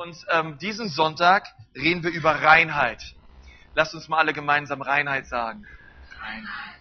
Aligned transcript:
Und 0.00 0.16
ähm, 0.30 0.56
diesen 0.56 0.88
Sonntag 0.88 1.46
reden 1.74 2.02
wir 2.02 2.10
über 2.10 2.30
Reinheit. 2.30 3.02
Lasst 3.74 3.94
uns 3.94 4.08
mal 4.08 4.16
alle 4.16 4.32
gemeinsam 4.32 4.80
Reinheit 4.80 5.26
sagen. 5.26 5.66
Reinheit. 6.18 6.80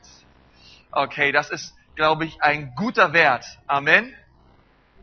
Okay, 0.90 1.34
das 1.34 1.50
ist, 1.50 1.76
glaube 1.96 2.24
ich, 2.24 2.42
ein 2.42 2.74
guter 2.76 3.12
Wert. 3.12 3.44
Amen. 3.68 4.16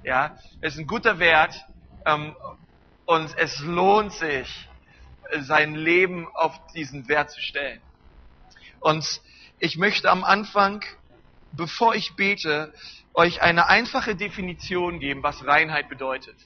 Ja, 0.03 0.39
es 0.63 0.73
ist 0.73 0.81
ein 0.81 0.87
guter 0.87 1.19
Wert 1.19 1.63
ähm, 2.07 2.35
und 3.05 3.37
es 3.37 3.61
lohnt 3.61 4.15
sich, 4.15 4.67
sein 5.41 5.75
Leben 5.75 6.27
auf 6.33 6.59
diesen 6.69 7.09
Wert 7.09 7.31
zu 7.31 7.43
stellen. 7.43 7.83
Und 8.81 9.21
ich 9.59 9.77
möchte 9.77 10.11
am 10.11 10.25
Anfang, 10.25 10.83
bevor 11.53 11.95
ich 11.95 12.17
bete, 12.17 12.73
euch 13.13 13.43
eine 13.43 13.69
einfache 13.69 14.17
Definition 14.17 15.01
geben, 15.01 15.23
was 15.23 15.47
Reinheit 15.47 15.91
bedeutet. 15.91 16.37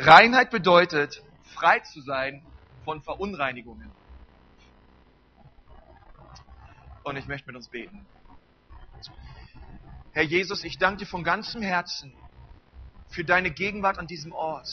Reinheit 0.00 0.50
bedeutet, 0.50 1.22
frei 1.54 1.80
zu 1.80 2.00
sein 2.00 2.42
von 2.84 3.02
Verunreinigungen. 3.02 3.92
Und 7.04 7.16
ich 7.16 7.26
möchte 7.26 7.46
mit 7.48 7.56
uns 7.56 7.68
beten. 7.68 8.06
Herr 10.12 10.22
Jesus, 10.22 10.64
ich 10.64 10.78
danke 10.78 11.00
dir 11.00 11.06
von 11.06 11.22
ganzem 11.22 11.60
Herzen 11.60 12.14
für 13.10 13.24
deine 13.24 13.50
Gegenwart 13.50 13.98
an 13.98 14.06
diesem 14.06 14.32
Ort. 14.32 14.68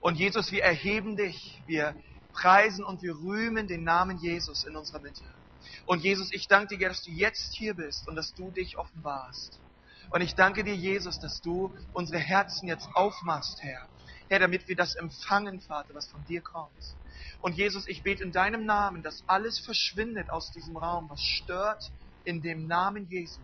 Und 0.00 0.16
Jesus, 0.16 0.52
wir 0.52 0.62
erheben 0.62 1.16
dich, 1.16 1.62
wir 1.66 1.94
preisen 2.34 2.84
und 2.84 3.02
wir 3.02 3.14
rühmen 3.14 3.68
den 3.68 3.84
Namen 3.84 4.18
Jesus 4.18 4.64
in 4.64 4.76
unserer 4.76 5.00
Mitte. 5.00 5.24
Und 5.86 6.04
Jesus, 6.04 6.30
ich 6.30 6.46
danke 6.46 6.76
dir, 6.76 6.88
dass 6.88 7.02
du 7.02 7.10
jetzt 7.10 7.54
hier 7.54 7.74
bist 7.74 8.06
und 8.06 8.16
dass 8.16 8.34
du 8.34 8.50
dich 8.50 8.76
offenbarst. 8.76 9.58
Und 10.10 10.20
ich 10.20 10.34
danke 10.34 10.62
dir, 10.62 10.74
Jesus, 10.76 11.18
dass 11.20 11.40
du 11.40 11.74
unsere 11.94 12.18
Herzen 12.18 12.68
jetzt 12.68 12.86
aufmachst, 12.94 13.62
Herr. 13.62 13.88
Herr, 14.28 14.38
damit 14.38 14.68
wir 14.68 14.76
das 14.76 14.94
empfangen, 14.94 15.60
Vater, 15.60 15.94
was 15.94 16.08
von 16.10 16.24
dir 16.24 16.42
kommt. 16.42 16.96
Und 17.40 17.54
Jesus, 17.54 17.86
ich 17.88 18.02
bete 18.02 18.22
in 18.22 18.32
deinem 18.32 18.66
Namen, 18.66 19.02
dass 19.02 19.24
alles 19.26 19.58
verschwindet 19.58 20.30
aus 20.30 20.52
diesem 20.52 20.76
Raum, 20.76 21.08
was 21.08 21.20
stört, 21.20 21.82
in 22.24 22.42
dem 22.42 22.66
Namen 22.66 23.08
Jesu. 23.08 23.40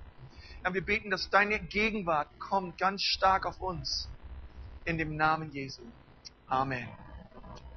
Herr, 0.63 0.75
wir 0.75 0.85
beten, 0.85 1.11
dass 1.11 1.31
deine 1.31 1.59
Gegenwart 1.59 2.29
kommt 2.39 2.79
ganz 2.79 3.03
stark 3.03 3.47
auf 3.47 3.61
uns, 3.61 4.11
in 4.85 4.99
dem 4.99 5.17
Namen 5.17 5.51
Jesu. 5.53 5.83
Amen. 6.47 6.89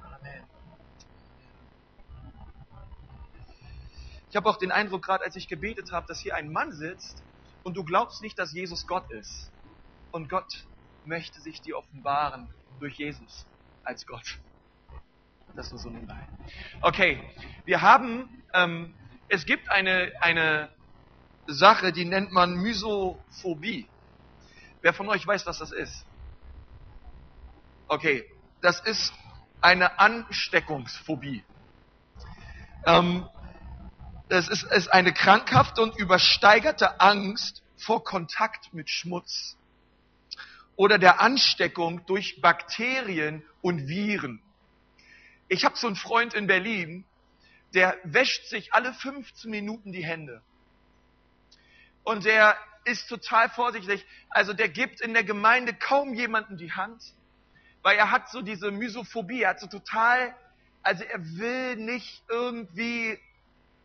Amen. 0.02 0.44
Ich 4.30 4.36
habe 4.36 4.48
auch 4.50 4.58
den 4.58 4.70
Eindruck, 4.70 5.02
gerade 5.02 5.24
als 5.24 5.36
ich 5.36 5.48
gebetet 5.48 5.90
habe, 5.92 6.06
dass 6.06 6.20
hier 6.20 6.34
ein 6.34 6.52
Mann 6.52 6.72
sitzt 6.72 7.22
und 7.62 7.78
du 7.78 7.84
glaubst 7.84 8.20
nicht, 8.20 8.38
dass 8.38 8.52
Jesus 8.52 8.86
Gott 8.86 9.10
ist. 9.10 9.50
Und 10.10 10.28
Gott 10.28 10.66
möchte 11.08 11.40
sich 11.40 11.60
dir 11.60 11.76
offenbaren 11.76 12.48
durch 12.78 12.96
Jesus 12.98 13.46
als 13.82 14.06
Gott. 14.06 14.38
Das 15.56 15.72
nur 15.72 15.80
so 15.80 15.90
nebenbei. 15.90 16.20
Okay, 16.82 17.20
wir 17.64 17.80
haben, 17.80 18.44
ähm, 18.52 18.94
es 19.28 19.44
gibt 19.46 19.68
eine, 19.70 20.12
eine 20.20 20.70
Sache, 21.46 21.92
die 21.92 22.04
nennt 22.04 22.30
man 22.30 22.54
Mysophobie. 22.56 23.88
Wer 24.82 24.92
von 24.92 25.08
euch 25.08 25.26
weiß, 25.26 25.46
was 25.46 25.58
das 25.58 25.72
ist? 25.72 26.04
Okay, 27.88 28.24
das 28.60 28.80
ist 28.80 29.12
eine 29.60 29.98
Ansteckungsphobie. 29.98 31.42
Ähm, 32.86 33.26
es 34.28 34.48
ist, 34.48 34.62
ist 34.64 34.88
eine 34.92 35.12
krankhafte 35.12 35.82
und 35.82 35.96
übersteigerte 35.96 37.00
Angst 37.00 37.62
vor 37.76 38.04
Kontakt 38.04 38.72
mit 38.74 38.90
Schmutz 38.90 39.57
oder 40.78 40.96
der 40.96 41.20
Ansteckung 41.20 42.06
durch 42.06 42.40
Bakterien 42.40 43.42
und 43.62 43.88
Viren. 43.88 44.40
Ich 45.48 45.64
habe 45.64 45.76
so 45.76 45.88
einen 45.88 45.96
Freund 45.96 46.34
in 46.34 46.46
Berlin, 46.46 47.04
der 47.74 47.96
wäscht 48.04 48.46
sich 48.46 48.72
alle 48.72 48.94
15 48.94 49.50
Minuten 49.50 49.90
die 49.90 50.04
Hände. 50.04 50.40
Und 52.04 52.24
der 52.24 52.56
ist 52.84 53.08
total 53.08 53.50
vorsichtig. 53.50 54.06
Also 54.30 54.52
der 54.52 54.68
gibt 54.68 55.00
in 55.00 55.14
der 55.14 55.24
Gemeinde 55.24 55.74
kaum 55.74 56.14
jemanden 56.14 56.56
die 56.56 56.70
Hand, 56.70 57.02
weil 57.82 57.98
er 57.98 58.12
hat 58.12 58.30
so 58.30 58.40
diese 58.40 58.70
Mysophobie, 58.70 59.42
er 59.42 59.50
hat 59.50 59.60
so 59.60 59.66
total, 59.66 60.32
also 60.84 61.02
er 61.02 61.18
will 61.38 61.74
nicht 61.74 62.22
irgendwie, 62.28 63.18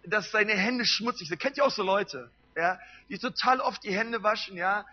dass 0.03 0.29
seine 0.29 0.53
Hände 0.53 0.85
schmutzig 0.85 1.27
sind. 1.27 1.41
Kennt 1.41 1.57
ihr 1.57 1.65
auch 1.65 1.71
so 1.71 1.81
Leute, 1.81 2.29
ja, 2.55 2.79
die 3.09 3.17
total 3.17 3.61
oft 3.61 3.83
die 3.83 3.97
Hände 3.97 4.21
waschen, 4.21 4.57
ja, 4.57 4.85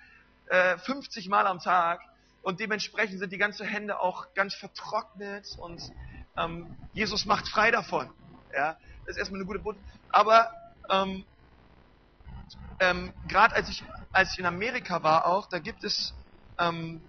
50 0.50 1.26
äh, 1.26 1.28
Mal 1.28 1.46
am 1.46 1.60
Tag 1.60 2.00
und 2.42 2.60
dementsprechend 2.60 3.18
sind 3.18 3.32
die 3.32 3.38
ganzen 3.38 3.66
Hände 3.66 4.00
auch 4.00 4.34
ganz 4.34 4.54
vertrocknet 4.54 5.46
und 5.58 5.80
ähm, 6.36 6.76
Jesus 6.92 7.26
macht 7.26 7.48
frei 7.48 7.70
davon. 7.70 8.10
Ja, 8.52 8.76
das 9.04 9.14
ist 9.14 9.18
erstmal 9.18 9.40
eine 9.40 9.46
gute 9.46 9.60
Botschaft. 9.60 9.86
Aber 10.08 10.50
ähm, 10.88 11.24
ähm, 12.80 13.12
gerade 13.28 13.54
als 13.54 13.68
ich, 13.68 13.84
als 14.12 14.32
ich 14.32 14.38
in 14.38 14.46
Amerika 14.46 15.02
war 15.02 15.26
auch, 15.26 15.48
da 15.48 15.58
gibt 15.58 15.84
es 15.84 16.14
ähm, 16.58 17.00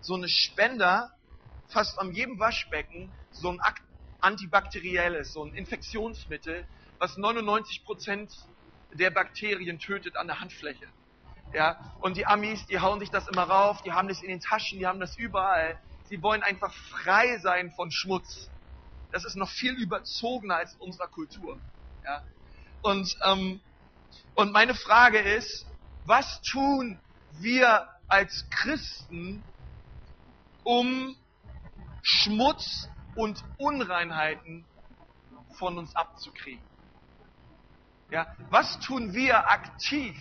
so 0.00 0.14
eine 0.14 0.28
Spender, 0.28 1.10
fast 1.68 1.98
an 1.98 2.12
jedem 2.12 2.38
Waschbecken, 2.38 3.12
so 3.30 3.50
ein 3.50 3.60
antibakterielles, 4.20 5.32
so 5.32 5.44
ein 5.44 5.54
Infektionsmittel, 5.54 6.66
was 6.98 7.16
99% 7.16 8.28
der 8.92 9.10
Bakterien 9.10 9.78
tötet 9.78 10.16
an 10.16 10.26
der 10.26 10.40
Handfläche. 10.40 10.88
Ja, 11.52 11.78
und 12.00 12.16
die 12.16 12.26
Amis, 12.26 12.66
die 12.66 12.80
hauen 12.80 12.98
sich 13.00 13.10
das 13.10 13.28
immer 13.28 13.42
rauf, 13.42 13.82
die 13.82 13.92
haben 13.92 14.08
das 14.08 14.22
in 14.22 14.28
den 14.28 14.40
Taschen, 14.40 14.78
die 14.78 14.86
haben 14.86 15.00
das 15.00 15.16
überall. 15.16 15.78
Sie 16.04 16.22
wollen 16.22 16.42
einfach 16.42 16.72
frei 16.72 17.38
sein 17.38 17.72
von 17.72 17.90
Schmutz. 17.90 18.48
Das 19.10 19.24
ist 19.24 19.36
noch 19.36 19.50
viel 19.50 19.74
überzogener 19.74 20.56
als 20.56 20.74
in 20.74 20.80
unserer 20.80 21.08
Kultur. 21.08 21.58
Ja. 22.04 22.22
Und, 22.80 23.14
ähm, 23.24 23.60
und 24.34 24.52
meine 24.52 24.74
Frage 24.74 25.18
ist, 25.18 25.66
was 26.06 26.40
tun 26.42 26.98
wir 27.32 27.88
als 28.08 28.44
Christen, 28.50 29.42
um 30.64 31.16
Schmutz 32.02 32.88
und 33.14 33.42
Unreinheiten 33.58 34.64
von 35.58 35.78
uns 35.78 35.94
abzukriegen? 35.94 36.64
Ja, 38.10 38.26
was 38.50 38.78
tun 38.80 39.14
wir 39.14 39.48
aktiv, 39.48 40.16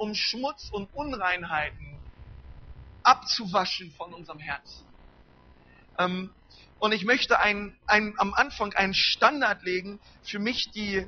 um 0.00 0.14
Schmutz 0.14 0.70
und 0.72 0.88
Unreinheiten 0.94 1.98
abzuwaschen 3.02 3.92
von 3.92 4.14
unserem 4.14 4.38
Herzen. 4.38 4.86
Ähm, 5.98 6.30
und 6.78 6.92
ich 6.92 7.04
möchte 7.04 7.38
ein, 7.38 7.76
ein, 7.86 8.14
am 8.16 8.32
Anfang 8.32 8.72
einen 8.72 8.94
Standard 8.94 9.62
legen, 9.62 10.00
für 10.22 10.38
mich 10.38 10.70
die, 10.72 11.06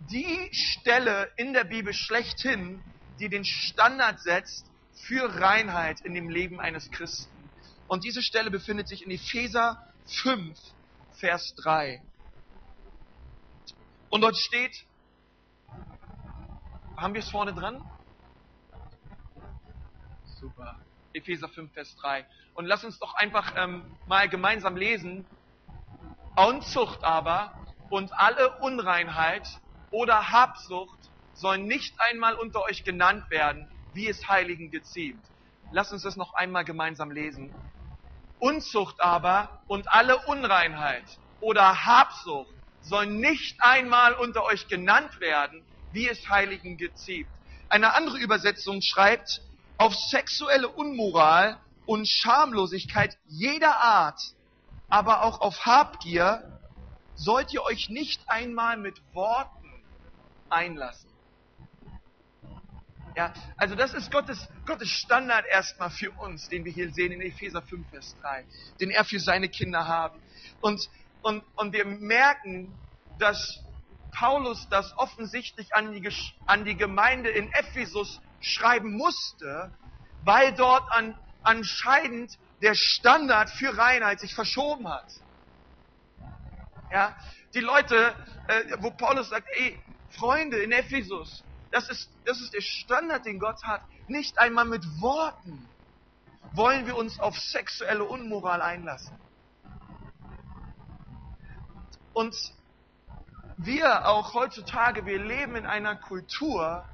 die 0.00 0.48
Stelle 0.52 1.30
in 1.36 1.54
der 1.54 1.64
Bibel 1.64 1.94
schlechthin, 1.94 2.82
die 3.18 3.30
den 3.30 3.46
Standard 3.46 4.20
setzt 4.20 4.66
für 5.06 5.40
Reinheit 5.40 6.00
in 6.02 6.12
dem 6.12 6.28
Leben 6.28 6.60
eines 6.60 6.90
Christen. 6.90 7.50
Und 7.88 8.04
diese 8.04 8.22
Stelle 8.22 8.50
befindet 8.50 8.86
sich 8.88 9.02
in 9.02 9.10
Epheser 9.10 9.82
5, 10.06 10.58
Vers 11.14 11.54
3. 11.56 12.02
Und 14.10 14.20
dort 14.20 14.36
steht, 14.36 14.84
haben 17.02 17.14
wir 17.14 17.20
es 17.20 17.30
vorne 17.30 17.52
dran? 17.52 17.82
Super. 20.24 20.76
Epheser 21.12 21.48
5, 21.48 21.72
Vers 21.72 21.96
3. 21.96 22.24
Und 22.54 22.66
lass 22.66 22.84
uns 22.84 22.98
doch 23.00 23.14
einfach 23.14 23.54
ähm, 23.56 23.84
mal 24.06 24.28
gemeinsam 24.28 24.76
lesen. 24.76 25.26
Unzucht 26.36 27.02
aber 27.02 27.52
und 27.90 28.12
alle 28.18 28.56
Unreinheit 28.58 29.48
oder 29.90 30.30
Habsucht 30.30 30.98
sollen 31.34 31.66
nicht 31.66 31.94
einmal 31.98 32.34
unter 32.34 32.62
euch 32.62 32.84
genannt 32.84 33.28
werden, 33.30 33.68
wie 33.92 34.08
es 34.08 34.28
Heiligen 34.28 34.70
geziemt. 34.70 35.24
Lass 35.72 35.92
uns 35.92 36.02
das 36.02 36.16
noch 36.16 36.34
einmal 36.34 36.64
gemeinsam 36.64 37.10
lesen. 37.10 37.52
Unzucht 38.38 39.00
aber 39.00 39.60
und 39.66 39.90
alle 39.92 40.18
Unreinheit 40.26 41.04
oder 41.40 41.84
Habsucht 41.84 42.54
sollen 42.80 43.18
nicht 43.18 43.60
einmal 43.60 44.14
unter 44.14 44.44
euch 44.44 44.68
genannt 44.68 45.20
werden, 45.20 45.64
wie 45.92 46.08
es 46.08 46.28
Heiligen 46.28 46.76
geziemt. 46.76 47.28
Eine 47.68 47.94
andere 47.94 48.18
Übersetzung 48.18 48.80
schreibt, 48.82 49.40
auf 49.78 49.94
sexuelle 49.94 50.68
Unmoral 50.68 51.58
und 51.86 52.08
Schamlosigkeit 52.08 53.16
jeder 53.26 53.76
Art, 53.76 54.20
aber 54.88 55.22
auch 55.22 55.40
auf 55.40 55.64
Habgier, 55.64 56.60
sollt 57.14 57.52
ihr 57.52 57.62
euch 57.62 57.88
nicht 57.88 58.20
einmal 58.28 58.76
mit 58.76 59.00
Worten 59.14 59.82
einlassen. 60.50 61.10
Ja, 63.14 63.32
also 63.56 63.74
das 63.74 63.92
ist 63.92 64.10
Gottes, 64.10 64.48
Gottes 64.64 64.88
Standard 64.88 65.44
erstmal 65.46 65.90
für 65.90 66.10
uns, 66.12 66.48
den 66.48 66.64
wir 66.64 66.72
hier 66.72 66.90
sehen 66.92 67.12
in 67.12 67.20
Epheser 67.20 67.60
5, 67.60 67.88
Vers 67.90 68.16
3, 68.22 68.44
den 68.80 68.90
er 68.90 69.04
für 69.04 69.20
seine 69.20 69.48
Kinder 69.48 69.86
haben. 69.86 70.18
Und, 70.60 70.88
und, 71.20 71.42
und 71.56 71.72
wir 71.74 71.84
merken, 71.84 72.72
dass 73.18 73.60
Paulus 74.12 74.68
das 74.68 74.96
offensichtlich 74.98 75.74
an 75.74 75.92
die, 75.92 76.08
an 76.46 76.64
die 76.64 76.76
Gemeinde 76.76 77.30
in 77.30 77.50
Ephesus 77.52 78.20
schreiben 78.40 78.96
musste, 78.96 79.72
weil 80.24 80.52
dort 80.54 80.84
an, 80.92 81.16
anscheinend 81.42 82.38
der 82.60 82.74
Standard 82.74 83.50
für 83.50 83.76
Reinheit 83.76 84.20
sich 84.20 84.34
verschoben 84.34 84.88
hat. 84.88 85.10
Ja, 86.92 87.16
die 87.54 87.60
Leute, 87.60 88.14
äh, 88.48 88.76
wo 88.78 88.90
Paulus 88.90 89.30
sagt, 89.30 89.48
ey, 89.56 89.78
Freunde 90.10 90.58
in 90.58 90.72
Ephesus, 90.72 91.42
das 91.70 91.88
ist, 91.88 92.10
das 92.26 92.40
ist 92.40 92.52
der 92.52 92.60
Standard, 92.60 93.24
den 93.24 93.38
Gott 93.38 93.62
hat. 93.64 93.82
Nicht 94.06 94.38
einmal 94.38 94.66
mit 94.66 94.84
Worten 95.00 95.68
wollen 96.52 96.86
wir 96.86 96.96
uns 96.96 97.18
auf 97.18 97.38
sexuelle 97.38 98.04
Unmoral 98.04 98.60
einlassen. 98.60 99.18
Und 102.12 102.36
wir 103.56 104.08
auch 104.08 104.34
heutzutage, 104.34 105.06
wir 105.06 105.22
leben 105.22 105.56
in 105.56 105.66
einer 105.66 105.96
Kultur, 105.96 106.84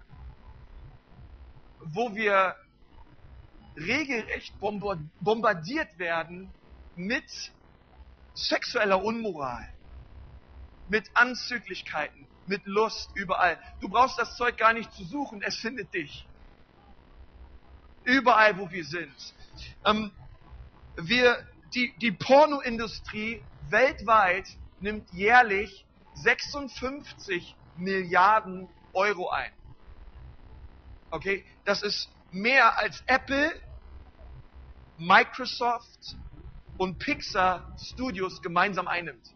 wo 1.81 2.15
wir 2.15 2.57
regelrecht 3.77 4.55
bombardiert 4.61 5.99
werden 5.99 6.51
mit 6.97 7.53
sexueller 8.35 9.03
Unmoral, 9.03 9.69
mit 10.89 11.09
Anzüglichkeiten, 11.15 12.27
mit 12.47 12.67
Lust 12.67 13.11
überall. 13.15 13.59
Du 13.81 13.89
brauchst 13.89 14.19
das 14.19 14.37
Zeug 14.37 14.57
gar 14.57 14.73
nicht 14.73 14.93
zu 14.93 15.05
suchen, 15.05 15.43
es 15.43 15.57
findet 15.57 15.93
dich. 15.95 16.27
Überall, 18.05 18.59
wo 18.59 18.71
wir 18.71 18.85
sind. 18.85 19.35
Ähm, 19.85 20.11
wir, 20.97 21.47
die, 21.75 21.95
die 21.99 22.13
Pornoindustrie 22.13 23.43
weltweit 23.69 24.47
nimmt 24.81 25.11
jährlich 25.13 25.85
56 26.23 27.55
Milliarden 27.77 28.69
Euro 28.93 29.29
ein. 29.31 29.53
Okay, 31.11 31.45
das 31.65 31.83
ist 31.83 32.09
mehr 32.31 32.79
als 32.79 33.03
Apple, 33.07 33.53
Microsoft 34.99 36.17
und 36.77 36.99
Pixar 36.99 37.77
Studios 37.79 38.43
gemeinsam 38.43 38.89
einnimmt. 38.89 39.35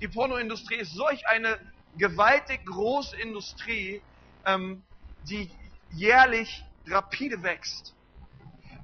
Die 0.00 0.08
Pornoindustrie 0.08 0.76
ist 0.76 0.92
solch 0.92 1.26
eine 1.26 1.58
gewaltig 1.96 2.64
große 2.66 3.16
Industrie, 3.16 4.02
ähm, 4.44 4.82
die 5.22 5.50
jährlich 5.90 6.64
rapide 6.86 7.42
wächst. 7.42 7.94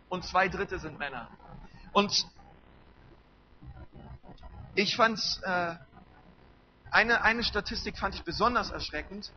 und 0.09 0.25
zwei 0.25 0.49
Drittel 0.49 0.79
sind 0.81 0.99
Männer. 0.99 1.29
Und 1.93 2.27
ich 4.75 4.97
fand 4.97 5.21
äh, 5.43 5.75
eine, 6.91 7.23
eine 7.23 7.45
Statistik 7.45 7.99
fand 7.99 8.15
ich 8.15 8.23
besonders 8.23 8.71
erschreckend. 8.71 9.31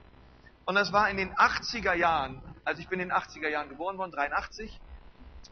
Und 0.66 0.76
das 0.76 0.94
war 0.94 1.10
in 1.10 1.18
den 1.18 1.34
80er 1.34 1.94
Jahren, 1.94 2.42
also 2.68 2.82
ich 2.82 2.90
bin 2.90 3.00
in 3.00 3.08
den 3.10 3.18
80er 3.18 3.48
Jahren 3.48 3.70
geboren 3.70 3.98
worden, 3.98 4.12
83, 4.12 4.82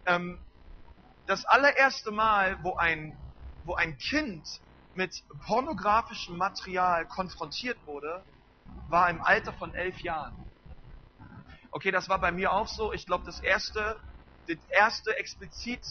ähm, 0.06 0.38
das 1.28 1.46
allererste 1.46 2.12
Mal, 2.12 2.62
wo 2.62 2.76
ein, 2.76 3.18
wo 3.64 3.74
ein 3.74 3.98
Kind 3.98 4.46
mit 4.94 5.24
pornografischem 5.48 6.38
Material 6.38 7.08
konfrontiert 7.08 7.78
wurde, 7.86 8.26
war 8.90 9.10
im 9.10 9.22
Alter 9.22 9.54
von 9.54 9.74
elf 9.74 10.02
Jahren. 10.02 10.36
Okay, 11.72 11.92
das 11.92 12.10
war 12.10 12.20
bei 12.20 12.32
mir 12.34 12.52
auch 12.52 12.68
so. 12.68 12.92
Ich 12.92 13.06
glaube, 13.06 13.24
das 13.26 13.40
erste, 13.40 13.98
das 14.48 14.60
erste 14.70 15.18
explizit 15.18 15.86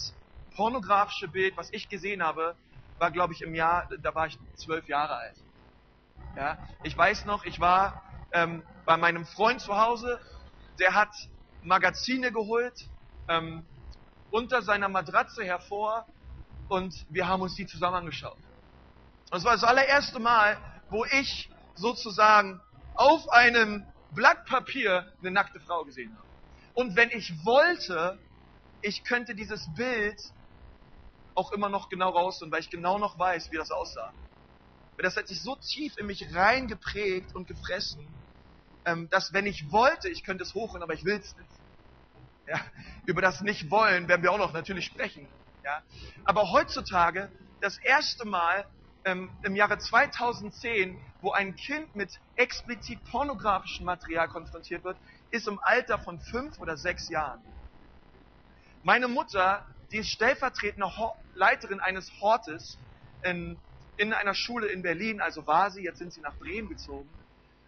pornografische 0.54 1.28
Bild, 1.28 1.56
was 1.56 1.72
ich 1.72 1.88
gesehen 1.88 2.22
habe, 2.22 2.54
war, 2.98 3.10
glaube 3.10 3.32
ich, 3.32 3.40
im 3.40 3.54
Jahr, 3.54 3.88
da 4.02 4.14
war 4.14 4.26
ich 4.26 4.38
zwölf 4.56 4.86
Jahre 4.88 5.16
alt. 5.16 5.36
Ja, 6.36 6.58
ich 6.82 6.96
weiß 6.96 7.24
noch, 7.24 7.44
ich 7.44 7.60
war 7.60 7.96
ähm, 8.32 8.62
bei 8.84 8.96
meinem 8.96 9.24
Freund 9.24 9.60
zu 9.60 9.78
Hause, 9.78 10.20
der 10.78 10.94
hat 10.94 11.10
Magazine 11.62 12.32
geholt, 12.32 12.74
ähm, 13.28 13.66
unter 14.30 14.62
seiner 14.62 14.88
Matratze 14.88 15.44
hervor 15.44 16.06
und 16.68 16.94
wir 17.08 17.28
haben 17.28 17.42
uns 17.42 17.54
die 17.54 17.66
zusammen 17.66 17.96
angeschaut. 17.96 18.38
Es 19.30 19.44
war 19.44 19.52
das 19.52 19.64
allererste 19.64 20.18
Mal, 20.18 20.58
wo 20.90 21.04
ich 21.04 21.50
sozusagen 21.74 22.60
auf 22.94 23.28
einem 23.30 23.86
Blatt 24.10 24.44
Papier 24.46 25.12
eine 25.20 25.30
nackte 25.30 25.60
Frau 25.60 25.84
gesehen 25.84 26.16
habe. 26.16 26.28
Und 26.74 26.96
wenn 26.96 27.10
ich 27.10 27.32
wollte, 27.44 28.18
ich 28.80 29.04
könnte 29.04 29.34
dieses 29.34 29.66
Bild 29.74 30.20
auch 31.34 31.52
immer 31.52 31.68
noch 31.68 31.88
genau 31.88 32.10
rausholen, 32.10 32.52
weil 32.52 32.60
ich 32.60 32.70
genau 32.70 32.98
noch 32.98 33.18
weiß, 33.18 33.50
wie 33.50 33.56
das 33.56 33.70
aussah. 33.70 34.12
Das 34.98 35.16
hat 35.16 35.26
sich 35.26 35.42
so 35.42 35.56
tief 35.56 35.96
in 35.98 36.06
mich 36.06 36.34
reingeprägt 36.34 37.34
und 37.34 37.48
gefressen, 37.48 38.23
dass 39.10 39.32
wenn 39.32 39.46
ich 39.46 39.70
wollte, 39.72 40.08
ich 40.08 40.24
könnte 40.24 40.44
es 40.44 40.54
hochholen, 40.54 40.82
aber 40.82 40.94
ich 40.94 41.04
will 41.04 41.18
es 41.18 41.36
nicht. 41.36 41.50
Ja, 42.46 42.60
über 43.06 43.22
das 43.22 43.40
Nicht-Wollen 43.40 44.08
werden 44.08 44.22
wir 44.22 44.30
auch 44.30 44.38
noch 44.38 44.52
natürlich 44.52 44.84
sprechen. 44.84 45.26
Ja. 45.64 45.82
Aber 46.24 46.52
heutzutage, 46.52 47.30
das 47.60 47.78
erste 47.78 48.26
Mal 48.26 48.66
ähm, 49.04 49.30
im 49.42 49.56
Jahre 49.56 49.78
2010, 49.78 50.98
wo 51.22 51.32
ein 51.32 51.56
Kind 51.56 51.94
mit 51.94 52.20
explizit 52.36 53.02
pornografischem 53.10 53.86
Material 53.86 54.28
konfrontiert 54.28 54.84
wird, 54.84 54.98
ist 55.30 55.48
im 55.48 55.58
Alter 55.62 55.98
von 55.98 56.20
fünf 56.20 56.58
oder 56.58 56.76
sechs 56.76 57.08
Jahren. 57.08 57.40
Meine 58.82 59.08
Mutter, 59.08 59.64
die 59.90 59.98
ist 59.98 60.10
stellvertretende 60.10 60.90
Leiterin 61.34 61.80
eines 61.80 62.12
Hortes 62.20 62.78
in, 63.22 63.56
in 63.96 64.12
einer 64.12 64.34
Schule 64.34 64.66
in 64.66 64.82
Berlin, 64.82 65.22
also 65.22 65.46
war 65.46 65.70
sie, 65.70 65.82
jetzt 65.82 65.98
sind 65.98 66.12
sie 66.12 66.20
nach 66.20 66.36
Bremen 66.36 66.68
gezogen. 66.68 67.08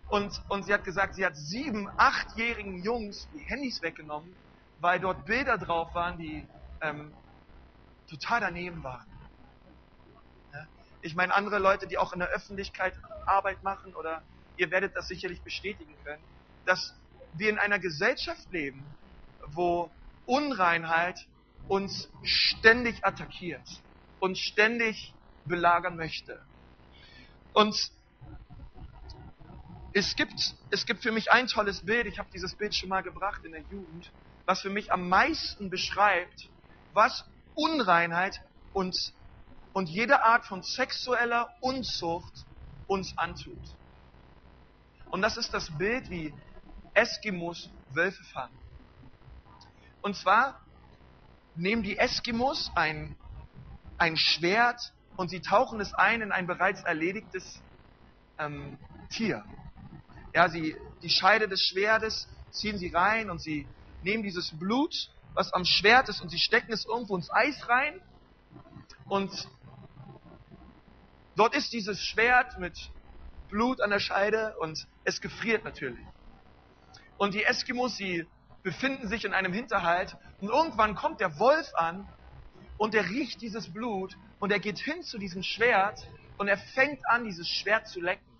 Und, 0.08 0.40
und 0.48 0.64
sie 0.64 0.72
hat 0.72 0.84
gesagt, 0.84 1.14
sie 1.14 1.26
hat 1.26 1.36
sieben, 1.36 1.88
achtjährigen 1.96 2.82
Jungs 2.82 3.28
die 3.34 3.40
Handys 3.40 3.82
weggenommen, 3.82 4.34
weil 4.80 5.00
dort 5.00 5.24
Bilder 5.26 5.58
drauf 5.58 5.94
waren, 5.94 6.18
die 6.18 6.46
ähm, 6.80 7.12
total 8.08 8.40
daneben 8.40 8.82
waren. 8.84 9.06
Ich 11.02 11.14
meine, 11.14 11.34
andere 11.34 11.58
Leute, 11.58 11.86
die 11.86 11.98
auch 11.98 12.12
in 12.12 12.18
der 12.18 12.30
Öffentlichkeit 12.30 12.92
Arbeit 13.26 13.62
machen, 13.62 13.94
oder 13.94 14.22
ihr 14.56 14.72
werdet 14.72 14.96
das 14.96 15.06
sicherlich 15.06 15.40
bestätigen 15.42 15.94
können, 16.02 16.22
dass 16.64 16.94
wir 17.34 17.50
in 17.50 17.58
einer 17.58 17.78
Gesellschaft 17.78 18.50
leben, 18.50 18.84
wo 19.46 19.90
Unreinheit 20.24 21.16
uns 21.68 22.10
ständig 22.24 23.04
attackiert 23.04 23.68
und 24.18 24.36
ständig 24.36 25.14
belagern 25.44 25.96
möchte. 25.96 26.40
Und 27.52 27.92
es 29.96 30.14
gibt, 30.14 30.54
es 30.70 30.84
gibt 30.84 31.02
für 31.02 31.10
mich 31.10 31.32
ein 31.32 31.46
tolles 31.46 31.86
Bild, 31.86 32.06
ich 32.06 32.18
habe 32.18 32.28
dieses 32.30 32.54
Bild 32.54 32.74
schon 32.74 32.90
mal 32.90 33.02
gebracht 33.02 33.42
in 33.44 33.52
der 33.52 33.62
Jugend, 33.62 34.12
was 34.44 34.60
für 34.60 34.68
mich 34.68 34.92
am 34.92 35.08
meisten 35.08 35.70
beschreibt, 35.70 36.50
was 36.92 37.24
Unreinheit 37.54 38.42
und, 38.74 38.94
und 39.72 39.88
jede 39.88 40.22
Art 40.22 40.44
von 40.44 40.62
sexueller 40.62 41.48
Unzucht 41.62 42.44
uns 42.86 43.16
antut. 43.16 43.58
Und 45.10 45.22
das 45.22 45.38
ist 45.38 45.54
das 45.54 45.70
Bild, 45.78 46.10
wie 46.10 46.34
Eskimos 46.92 47.70
Wölfe 47.94 48.22
fangen. 48.34 48.58
Und 50.02 50.14
zwar 50.14 50.60
nehmen 51.54 51.82
die 51.82 51.96
Eskimos 51.96 52.70
ein, 52.74 53.16
ein 53.96 54.18
Schwert 54.18 54.92
und 55.16 55.30
sie 55.30 55.40
tauchen 55.40 55.80
es 55.80 55.94
ein 55.94 56.20
in 56.20 56.32
ein 56.32 56.46
bereits 56.46 56.82
erledigtes 56.82 57.62
ähm, 58.38 58.76
Tier. 59.08 59.42
Ja, 60.36 60.50
sie, 60.50 60.76
die 61.00 61.08
Scheide 61.08 61.48
des 61.48 61.62
Schwertes 61.62 62.28
ziehen 62.50 62.76
sie 62.76 62.88
rein 62.88 63.30
und 63.30 63.40
sie 63.40 63.66
nehmen 64.02 64.22
dieses 64.22 64.50
Blut, 64.58 64.94
was 65.32 65.50
am 65.54 65.64
Schwert 65.64 66.10
ist, 66.10 66.20
und 66.20 66.28
sie 66.28 66.38
stecken 66.38 66.74
es 66.74 66.84
irgendwo 66.84 67.16
ins 67.16 67.30
Eis 67.32 67.66
rein. 67.70 67.98
Und 69.06 69.48
dort 71.36 71.56
ist 71.56 71.72
dieses 71.72 72.02
Schwert 72.02 72.58
mit 72.58 72.76
Blut 73.48 73.80
an 73.80 73.88
der 73.88 73.98
Scheide 73.98 74.54
und 74.58 74.86
es 75.04 75.22
gefriert 75.22 75.64
natürlich. 75.64 76.04
Und 77.16 77.32
die 77.32 77.44
Eskimos, 77.44 77.96
sie 77.96 78.26
befinden 78.62 79.08
sich 79.08 79.24
in 79.24 79.32
einem 79.32 79.54
Hinterhalt 79.54 80.18
und 80.42 80.50
irgendwann 80.50 80.96
kommt 80.96 81.20
der 81.20 81.38
Wolf 81.38 81.74
an 81.76 82.06
und 82.76 82.94
er 82.94 83.08
riecht 83.08 83.40
dieses 83.40 83.72
Blut 83.72 84.14
und 84.38 84.52
er 84.52 84.60
geht 84.60 84.80
hin 84.80 85.02
zu 85.02 85.16
diesem 85.16 85.42
Schwert 85.42 85.98
und 86.36 86.46
er 86.46 86.58
fängt 86.58 87.00
an, 87.08 87.24
dieses 87.24 87.48
Schwert 87.48 87.88
zu 87.88 88.02
lecken. 88.02 88.35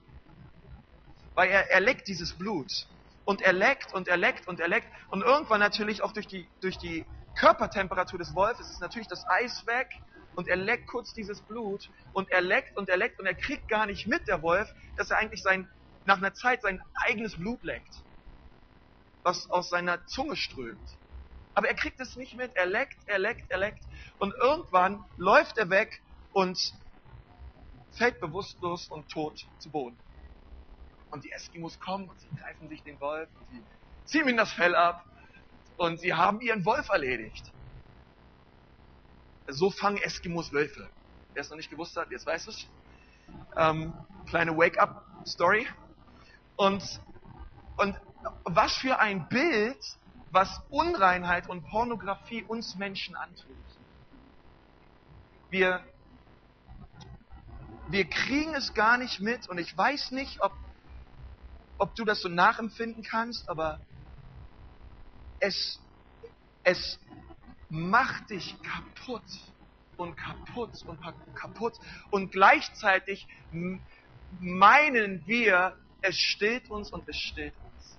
Weil 1.37 1.51
er, 1.51 1.71
er 1.71 1.81
leckt 1.81 2.09
dieses 2.09 2.37
Blut. 2.37 2.73
Und 3.25 3.43
er 3.43 3.53
leckt 3.53 3.93
und 3.93 4.09
er 4.09 4.17
leckt 4.17 4.49
und 4.49 4.59
er 4.59 4.69
leckt. 4.69 4.89
Und 5.11 5.23
irgendwann 5.23 5.61
natürlich 5.61 6.03
auch 6.03 6.13
durch 6.13 6.27
die, 6.27 6.49
durch 6.61 6.79
die 6.79 7.05
Körpertemperatur 7.39 8.19
des 8.19 8.35
Wolfes 8.35 8.71
ist 8.71 8.81
natürlich 8.81 9.09
das 9.09 9.25
Eis 9.29 9.65
weg. 9.67 9.89
Und 10.35 10.49
er 10.49 10.57
leckt 10.57 10.89
kurz 10.89 11.13
dieses 11.13 11.43
Blut. 11.43 11.89
Und 12.13 12.31
er 12.31 12.41
leckt 12.41 12.77
und 12.77 12.89
er 12.89 12.97
leckt 12.97 13.21
und 13.21 13.27
er 13.27 13.35
kriegt 13.35 13.69
gar 13.69 13.87
nicht 13.87 14.07
mit, 14.07 14.27
der 14.27 14.43
Wolf, 14.43 14.69
dass 14.97 15.11
er 15.11 15.19
eigentlich 15.19 15.43
sein, 15.43 15.69
nach 16.07 16.17
einer 16.17 16.35
Zeit 16.35 16.63
sein 16.63 16.81
eigenes 17.05 17.37
Blut 17.37 17.63
leckt. 17.63 17.95
Was 19.23 19.51
aus 19.51 19.69
seiner 19.69 20.07
Zunge 20.07 20.37
strömt. 20.37 20.89
Aber 21.55 21.69
er 21.69 21.75
kriegt 21.75 22.01
es 22.01 22.17
nicht 22.17 22.37
mit. 22.37 22.55
Er 22.55 22.67
leckt, 22.67 22.97
er 23.07 23.19
leckt, 23.19 23.51
er 23.51 23.59
leckt. 23.59 23.83
Und 24.19 24.33
irgendwann 24.41 25.05
läuft 25.17 25.59
er 25.59 25.69
weg 25.69 26.01
und 26.33 26.59
fällt 27.93 28.21
bewusstlos 28.21 28.89
und 28.89 29.11
tot 29.11 29.39
zu 29.59 29.71
Boden. 29.71 29.99
Und 31.11 31.25
die 31.25 31.33
Eskimos 31.33 31.79
kommen 31.81 32.09
und 32.09 32.21
sie 32.21 32.29
greifen 32.37 32.69
sich 32.69 32.83
den 32.83 33.01
Wolf 33.01 33.29
und 33.39 33.49
sie 33.51 33.63
ziehen 34.05 34.29
ihm 34.29 34.37
das 34.37 34.53
Fell 34.53 34.75
ab 34.75 35.05
und 35.77 36.01
sie 36.01 36.15
haben 36.15 36.41
ihren 36.41 36.65
Wolf 36.65 36.89
erledigt. 36.89 37.53
So 39.47 39.71
fangen 39.71 39.99
Eskimos 39.99 40.53
Wölfe. 40.53 40.89
Wer 41.33 41.43
es 41.43 41.51
noch 41.51 41.57
nicht 41.57 41.71
gewusst 41.71 41.97
hat, 41.97 42.11
jetzt 42.11 42.27
weiß 42.27 42.49
es. 42.49 42.67
Ähm, 43.57 43.93
kleine 44.27 44.57
Wake-up-Story. 44.57 45.67
Und, 46.57 47.01
und 47.77 47.97
was 48.45 48.77
für 48.77 48.99
ein 48.99 49.29
Bild, 49.29 49.79
was 50.31 50.61
Unreinheit 50.71 51.49
und 51.49 51.63
Pornografie 51.69 52.43
uns 52.43 52.75
Menschen 52.77 53.15
antut. 53.17 53.57
Wir, 55.51 55.85
wir 57.89 58.05
kriegen 58.07 58.55
es 58.55 58.75
gar 58.75 58.99
nicht 58.99 59.21
mit 59.21 59.49
und 59.49 59.59
ich 59.59 59.77
weiß 59.77 60.11
nicht, 60.11 60.41
ob 60.41 60.53
ob 61.79 61.95
du 61.95 62.05
das 62.05 62.21
so 62.21 62.29
nachempfinden 62.29 63.03
kannst, 63.03 63.49
aber 63.49 63.81
es, 65.41 65.81
es 66.63 66.99
macht 67.69 68.31
dich 68.31 68.55
kaputt 68.63 69.25
und 69.97 70.17
kaputt 70.17 70.73
und 70.87 71.01
kaputt. 71.35 71.75
Und 72.11 72.33
gleichzeitig 72.33 73.29
meinen 74.31 75.27
wir, 75.27 75.77
es 76.01 76.17
stillt 76.17 76.71
uns 76.71 76.91
und 76.91 77.09
es 77.09 77.17
stillt 77.17 77.57
uns. 77.59 77.99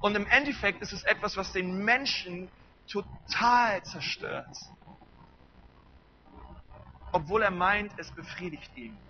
Und 0.00 0.14
im 0.14 0.26
Endeffekt 0.26 0.82
ist 0.82 0.92
es 0.92 1.02
etwas, 1.04 1.36
was 1.36 1.52
den 1.52 1.84
Menschen 1.84 2.50
total 2.88 3.82
zerstört. 3.84 4.56
Obwohl 7.12 7.42
er 7.42 7.50
meint, 7.50 7.92
es 7.98 8.12
befriedigt 8.14 8.76
ihn. 8.76 9.05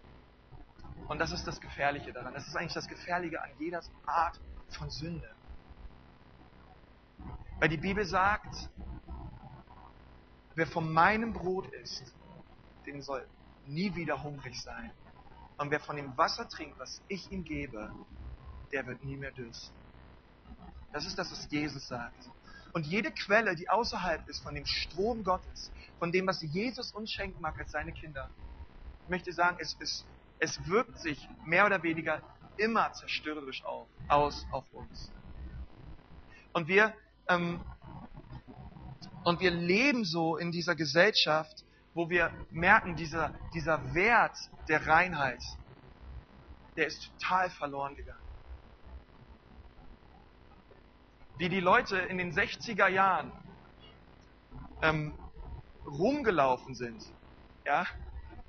Und 1.09 1.19
das 1.19 1.33
ist 1.33 1.47
das 1.47 1.61
Gefährliche 1.61 2.13
daran. 2.13 2.35
Das 2.35 2.47
ist 2.47 2.57
eigentlich 2.57 2.75
das 2.75 2.89
Gefährliche 2.89 3.43
an 3.43 3.51
jeder 3.59 3.81
Art 4.07 4.41
von 4.71 4.91
Sünde. 4.91 5.31
Weil 7.59 7.69
die 7.69 7.77
Bibel 7.77 8.05
sagt, 8.05 8.69
wer 10.55 10.67
von 10.67 10.93
meinem 10.93 11.33
Brot 11.33 11.69
isst, 11.75 12.15
den 12.87 13.03
soll 13.03 13.27
nie 13.67 13.95
wieder 13.95 14.23
hungrig 14.23 14.61
sein. 14.61 14.91
Und 15.59 15.71
wer 15.71 15.81
von 15.81 15.97
dem 15.97 16.17
Wasser 16.17 16.49
trinkt, 16.49 16.79
was 16.79 17.01
ich 17.09 17.31
ihm 17.31 17.45
gebe, 17.45 17.91
der 18.73 18.87
wird 18.87 19.05
nie 19.05 19.17
mehr 19.17 19.33
dürsten. 19.33 19.75
Das 20.93 21.07
ist 21.07 21.19
das, 21.19 21.31
was 21.31 21.51
Jesus 21.51 21.89
sagt. 21.89 22.31
Und 22.73 22.87
jede 22.87 23.11
Quelle, 23.11 23.55
die 23.55 23.71
außerhalb 23.71 24.29
ist 24.29 24.43
von 24.43 24.55
dem 24.55 24.67
Strom 24.67 25.25
Gottes, 25.25 25.71
von 25.99 26.13
dem, 26.13 26.27
was 26.27 26.43
Jesus 26.43 26.93
uns 26.93 27.11
schenken 27.11 27.41
mag 27.41 27.59
als 27.59 27.71
seine 27.71 27.93
Kinder, 27.93 28.29
ich 29.05 29.09
möchte 29.09 29.33
sagen, 29.33 29.57
es 29.61 29.75
ist 29.75 30.05
es 30.39 30.67
wirkt 30.67 30.99
sich 30.99 31.29
mehr 31.45 31.67
oder 31.67 31.83
weniger 31.83 32.23
immer 32.57 32.93
zerstörerisch 32.93 33.65
auf, 33.65 33.89
aus 34.09 34.47
auf 34.51 34.65
uns. 34.73 35.11
Und 36.53 36.69
wir, 36.69 36.95
ähm, 37.29 37.61
und 39.25 39.41
wir 39.41 39.51
leben 39.51 40.05
so 40.05 40.37
in 40.37 40.53
dieser 40.53 40.75
Gesellschaft, 40.75 41.65
wo 41.95 42.09
wir 42.11 42.31
merken, 42.51 42.97
dieser, 42.97 43.35
dieser 43.55 43.95
Wert 43.95 44.37
der 44.69 44.87
Reinheit, 44.87 45.43
der 46.77 46.87
ist 46.87 47.11
total 47.19 47.51
verloren 47.51 47.97
gegangen. 47.97 48.21
Wie 51.39 51.49
die 51.49 51.61
Leute 51.61 51.99
in 51.99 52.19
den 52.19 52.33
60er 52.33 52.89
Jahren 52.89 53.33
ähm, 54.83 55.15
rumgelaufen 55.87 56.75
sind, 56.75 57.03
ja, 57.65 57.87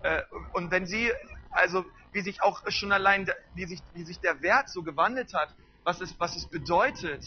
äh, 0.04 0.22
und 0.54 0.72
wenn 0.72 0.86
sie 0.86 1.12
also 1.52 1.86
wie 2.12 2.22
sich 2.22 2.42
auch 2.42 2.62
schon 2.70 2.92
allein, 2.92 3.30
wie 3.54 3.66
sich, 3.66 3.84
wie 3.94 4.04
sich 4.04 4.20
der 4.20 4.42
Wert 4.42 4.70
so 4.70 4.84
gewandelt 4.84 5.34
hat, 5.34 5.54
was 5.84 6.02
es, 6.02 6.20
was 6.20 6.36
es 6.36 6.50
bedeutet, 6.50 7.24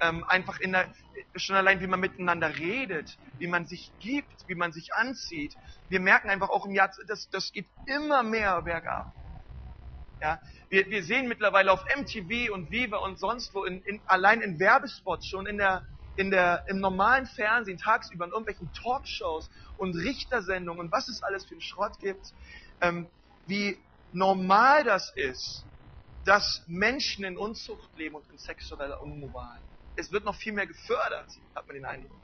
ähm, 0.00 0.24
einfach 0.28 0.60
in 0.60 0.72
der, 0.72 0.92
schon 1.36 1.56
allein, 1.56 1.80
wie 1.80 1.86
man 1.86 2.00
miteinander 2.00 2.56
redet, 2.56 3.18
wie 3.38 3.46
man 3.46 3.66
sich 3.66 3.92
gibt, 3.98 4.46
wie 4.46 4.54
man 4.54 4.72
sich 4.72 4.94
anzieht. 4.94 5.54
Wir 5.88 6.00
merken 6.00 6.30
einfach 6.30 6.50
auch 6.50 6.66
im 6.66 6.74
Jahr, 6.74 6.92
das, 7.06 7.28
das 7.30 7.52
geht 7.52 7.68
immer 7.86 8.22
mehr 8.22 8.62
bergab. 8.62 9.06
Ja, 10.20 10.40
wir, 10.68 10.86
wir 10.86 11.02
sehen 11.04 11.28
mittlerweile 11.28 11.72
auf 11.72 11.84
MTV 11.96 12.52
und 12.52 12.70
Viva 12.70 12.98
und 12.98 13.18
sonst 13.18 13.54
wo, 13.54 13.64
in, 13.64 13.82
in, 13.82 14.00
allein 14.06 14.40
in 14.40 14.58
Werbespots, 14.58 15.26
schon 15.26 15.46
in 15.46 15.58
der, 15.58 15.84
in 16.16 16.30
der, 16.30 16.64
im 16.68 16.80
normalen 16.80 17.26
Fernsehen, 17.26 17.78
tagsüber 17.78 18.24
in 18.24 18.30
irgendwelchen 18.30 18.72
Talkshows 18.72 19.50
und 19.76 19.96
Richtersendungen 19.96 20.86
und 20.86 20.92
was 20.92 21.08
es 21.08 21.22
alles 21.22 21.44
für 21.44 21.54
einen 21.54 21.60
Schrott 21.60 21.98
gibt, 21.98 22.32
ähm, 22.80 23.10
wie 23.46 23.78
normal 24.12 24.84
das 24.84 25.12
ist, 25.16 25.64
dass 26.24 26.62
Menschen 26.66 27.24
in 27.24 27.36
Unzucht 27.36 27.88
leben 27.96 28.14
und 28.14 28.30
in 28.30 28.38
sexueller 28.38 29.02
Unmoral. 29.02 29.58
Es 29.96 30.10
wird 30.10 30.24
noch 30.24 30.34
viel 30.34 30.52
mehr 30.52 30.66
gefördert, 30.66 31.28
hat 31.54 31.66
man 31.66 31.74
den 31.74 31.84
Eindruck. 31.84 32.16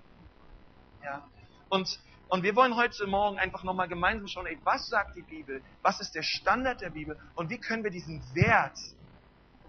Ja. 1.04 1.28
Und, 1.68 2.00
und 2.28 2.42
wir 2.42 2.56
wollen 2.56 2.76
heute 2.76 3.06
Morgen 3.06 3.38
einfach 3.38 3.62
nochmal 3.62 3.88
gemeinsam 3.88 4.26
schauen, 4.28 4.46
ey, 4.46 4.58
was 4.64 4.88
sagt 4.88 5.16
die 5.16 5.22
Bibel? 5.22 5.62
Was 5.82 6.00
ist 6.00 6.14
der 6.14 6.22
Standard 6.22 6.80
der 6.80 6.90
Bibel? 6.90 7.18
Und 7.34 7.50
wie 7.50 7.58
können 7.58 7.84
wir 7.84 7.90
diesen 7.90 8.22
Wert 8.34 8.78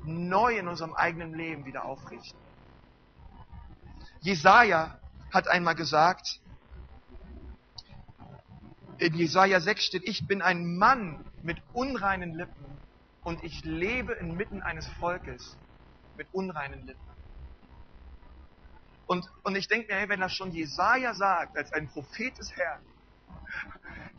neu 0.04 0.58
in 0.58 0.68
unserem 0.68 0.94
eigenen 0.94 1.34
Leben 1.34 1.66
wieder 1.66 1.86
aufrichten? 1.86 2.40
Jesaja 4.22 5.00
hat 5.32 5.48
einmal 5.48 5.76
gesagt, 5.76 6.40
in 8.98 9.16
Jesaja 9.16 9.60
6 9.60 9.84
steht, 9.84 10.08
ich 10.08 10.28
bin 10.28 10.42
ein 10.42 10.78
Mann 10.78 11.26
mit 11.44 11.62
unreinen 11.74 12.34
Lippen 12.34 12.80
und 13.24 13.44
ich 13.44 13.64
lebe 13.64 14.14
inmitten 14.14 14.62
eines 14.62 14.88
Volkes 14.88 15.58
mit 16.16 16.28
unreinen 16.34 16.86
Lippen. 16.86 17.02
Und, 19.08 19.26
und 19.44 19.56
ich 19.56 19.68
denke 19.68 19.92
mir, 19.92 20.00
hey, 20.00 20.10
wenn 20.10 20.22
das 20.22 20.34
schon 20.34 20.52
Jesaja 20.52 21.14
sagt, 21.14 21.58
als 21.58 21.74
ein 21.74 21.90
Prophet 21.90 22.38
des 22.38 22.56
Herrn, 22.56 22.82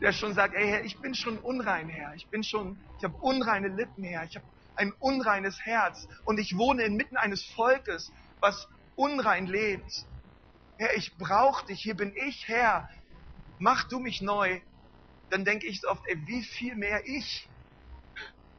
der 0.01 0.11
schon 0.11 0.33
sagt, 0.33 0.53
ey, 0.53 0.67
Herr, 0.67 0.83
ich 0.83 0.99
bin 0.99 1.15
schon 1.15 1.39
unrein, 1.39 1.89
Herr, 1.89 2.13
ich 2.13 2.29
bin 2.29 2.43
schon, 2.43 2.79
ich 2.97 3.03
habe 3.03 3.15
unreine 3.17 3.69
Lippen, 3.69 4.03
Herr, 4.03 4.23
ich 4.25 4.35
habe 4.35 4.45
ein 4.75 4.91
unreines 4.99 5.59
Herz 5.65 6.07
und 6.25 6.39
ich 6.39 6.57
wohne 6.57 6.83
inmitten 6.83 7.17
eines 7.17 7.43
Volkes, 7.43 8.11
was 8.39 8.67
unrein 8.95 9.47
lebt. 9.47 10.05
Herr, 10.77 10.95
ich 10.95 11.17
brauche 11.17 11.65
dich, 11.65 11.81
hier 11.81 11.95
bin 11.95 12.13
ich, 12.15 12.47
Herr, 12.47 12.89
mach 13.59 13.87
du 13.87 13.99
mich 13.99 14.21
neu, 14.21 14.61
dann 15.33 15.45
denke 15.45 15.65
ich 15.65 15.81
so 15.81 15.89
oft, 15.89 16.03
ey, 16.05 16.15
wie 16.27 16.43
viel 16.43 16.75
mehr 16.75 17.07
ich, 17.07 17.49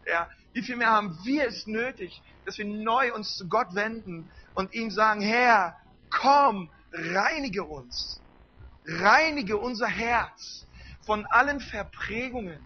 ja, 0.07 0.29
wie 0.53 0.63
viel 0.63 0.75
mehr 0.75 0.91
haben 0.91 1.17
wir 1.23 1.47
es 1.47 1.69
nötig, 1.69 2.21
dass 2.45 2.59
wir 2.59 2.65
neu 2.65 3.15
uns 3.15 3.37
zu 3.37 3.49
Gott 3.49 3.75
wenden 3.75 4.29
und 4.55 4.75
ihm 4.75 4.91
sagen, 4.91 5.21
Herr, 5.21 5.77
komm, 6.11 6.69
reinige 6.93 7.63
uns, 7.63 8.21
reinige 8.85 9.57
unser 9.57 9.87
Herz 9.87 10.67
von 11.03 11.25
allen 11.27 11.61
Verprägungen, 11.61 12.59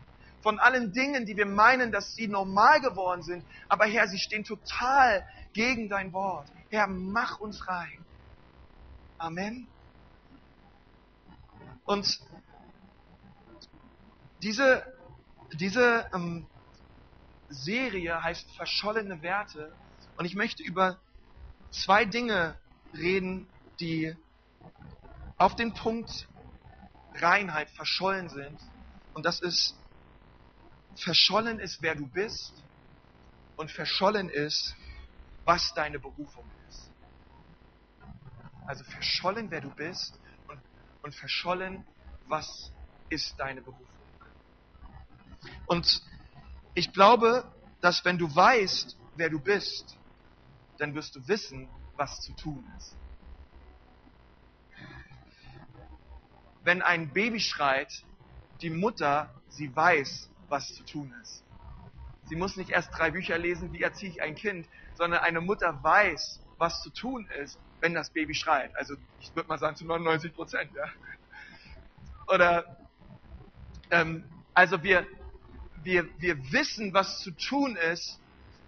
von 0.43 0.59
allen 0.59 0.93
Dingen, 0.95 1.27
die 1.27 1.37
wir 1.37 1.47
meinen, 1.47 1.93
dass 1.93 2.15
sie 2.15 2.29
normal 2.29 2.81
geworden 2.81 3.23
sind, 3.23 3.45
aber 3.69 3.85
Herr, 3.85 4.09
sie 4.09 4.19
stehen 4.19 4.45
total 4.45 5.27
gegen 5.53 5.91
dein 5.91 6.15
Wort. 6.15 6.49
Herr, 6.71 6.87
mach 6.87 7.41
uns 7.41 7.69
rein. 7.69 8.05
Amen. 9.19 9.67
Und 11.85 12.21
diese, 14.38 14.85
diese 15.52 16.07
ähm, 16.12 16.49
Serie 17.49 18.23
heißt 18.23 18.57
Verschollene 18.57 19.23
Werte 19.23 19.76
und 20.16 20.25
ich 20.25 20.35
möchte 20.35 20.62
über 20.62 21.00
zwei 21.71 22.04
Dinge 22.04 22.57
reden, 22.92 23.52
die 23.80 24.14
auf 25.38 25.57
den 25.57 25.75
Punkt 25.75 26.28
Reinheit 27.14 27.71
verschollen 27.71 28.28
sind. 28.28 28.61
Und 29.14 29.25
das 29.25 29.40
ist 29.40 29.75
verschollen 30.97 31.61
ist, 31.61 31.80
wer 31.80 31.95
du 31.95 32.07
bist 32.09 32.64
und 33.57 33.71
verschollen 33.71 34.28
ist, 34.30 34.75
was 35.45 35.73
deine 35.75 35.99
Berufung 35.99 36.50
ist. 36.68 36.92
Also 38.66 38.85
verschollen, 38.85 39.50
wer 39.50 39.61
du 39.61 39.75
bist 39.75 40.21
und, 40.49 40.62
und 41.02 41.14
verschollen, 41.14 41.85
was 42.26 42.73
ist 43.09 43.38
deine 43.38 43.62
Berufung. 43.62 43.98
Und 45.66 46.02
ich 46.75 46.92
glaube, 46.92 47.45
dass 47.80 48.04
wenn 48.04 48.18
du 48.18 48.35
weißt, 48.35 48.97
wer 49.16 49.30
du 49.30 49.40
bist, 49.40 49.97
dann 50.78 50.95
wirst 50.95 51.16
du 51.16 51.26
wissen, 51.28 51.68
was 51.97 52.21
zu 52.21 52.33
tun 52.35 52.64
ist. 52.78 52.97
Wenn 56.62 56.83
ein 56.83 57.12
Baby 57.12 57.40
schreit, 57.40 58.04
die 58.61 58.71
Mutter, 58.71 59.35
sie 59.49 59.75
weiß, 59.75 60.30
was 60.49 60.75
zu 60.75 60.85
tun 60.85 61.14
ist. 61.23 61.45
Sie 62.25 62.37
muss 62.37 62.57
nicht 62.57 62.71
erst 62.71 62.90
drei 62.97 63.11
Bücher 63.11 63.38
lesen, 63.38 63.73
wie 63.73 63.83
erziehe 63.83 64.11
ich 64.11 64.23
ein 64.23 64.35
Kind, 64.35 64.68
sondern 64.95 65.21
eine 65.21 65.40
Mutter 65.40 65.83
weiß, 65.83 66.40
was 66.59 66.83
zu 66.83 66.90
tun 66.90 67.28
ist, 67.42 67.59
wenn 67.80 67.95
das 67.95 68.11
Baby 68.11 68.35
schreit. 68.35 68.76
Also 68.76 68.97
ich 69.21 69.35
würde 69.35 69.49
mal 69.49 69.59
sagen 69.59 69.76
zu 69.76 69.87
99 69.87 70.35
Prozent. 70.35 70.71
Ja. 70.75 70.85
Oder 72.26 72.76
ähm, 73.90 74.25
also 74.52 74.83
wir, 74.83 75.07
wir, 75.85 76.08
wir 76.18 76.52
wissen, 76.52 76.92
was 76.92 77.20
zu 77.20 77.30
tun 77.32 77.76
ist, 77.76 78.18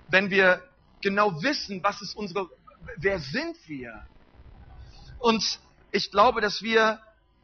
wenn 0.09 0.31
wir 0.31 0.63
genau 1.01 1.43
wissen, 1.43 1.83
was 1.83 2.03
ist 2.03 2.17
unsere, 2.17 2.49
wer 2.97 3.19
sind 3.19 3.57
wir? 3.69 4.05
Und 5.19 5.61
ich 5.93 6.11
glaube, 6.11 6.41
dass 6.41 6.63
wir 6.63 7.01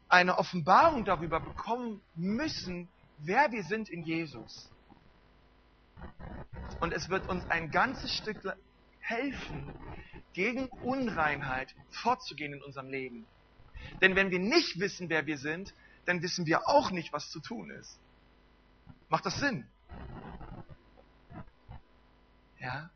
eine 0.09 0.37
Offenbarung 0.37 1.05
darüber 1.05 1.39
bekommen 1.39 2.01
müssen, 2.15 2.87
wer 3.19 3.51
wir 3.51 3.63
sind 3.63 3.89
in 3.89 4.03
Jesus. 4.03 4.69
Und 6.79 6.93
es 6.93 7.09
wird 7.09 7.27
uns 7.27 7.49
ein 7.49 7.71
ganzes 7.71 8.13
Stück 8.13 8.37
helfen, 8.99 9.73
gegen 10.33 10.67
Unreinheit 10.83 11.73
vorzugehen 11.89 12.53
in 12.53 12.61
unserem 12.61 12.89
Leben. 12.89 13.25
Denn 14.01 14.15
wenn 14.15 14.29
wir 14.29 14.39
nicht 14.39 14.79
wissen, 14.79 15.09
wer 15.09 15.25
wir 15.25 15.37
sind, 15.37 15.73
dann 16.05 16.21
wissen 16.21 16.45
wir 16.45 16.67
auch 16.67 16.91
nicht, 16.91 17.11
was 17.11 17.31
zu 17.31 17.39
tun 17.39 17.71
ist. 17.71 17.99
Macht 19.09 19.25
das 19.25 19.39
Sinn? 19.39 19.67
Ja? 22.59 22.89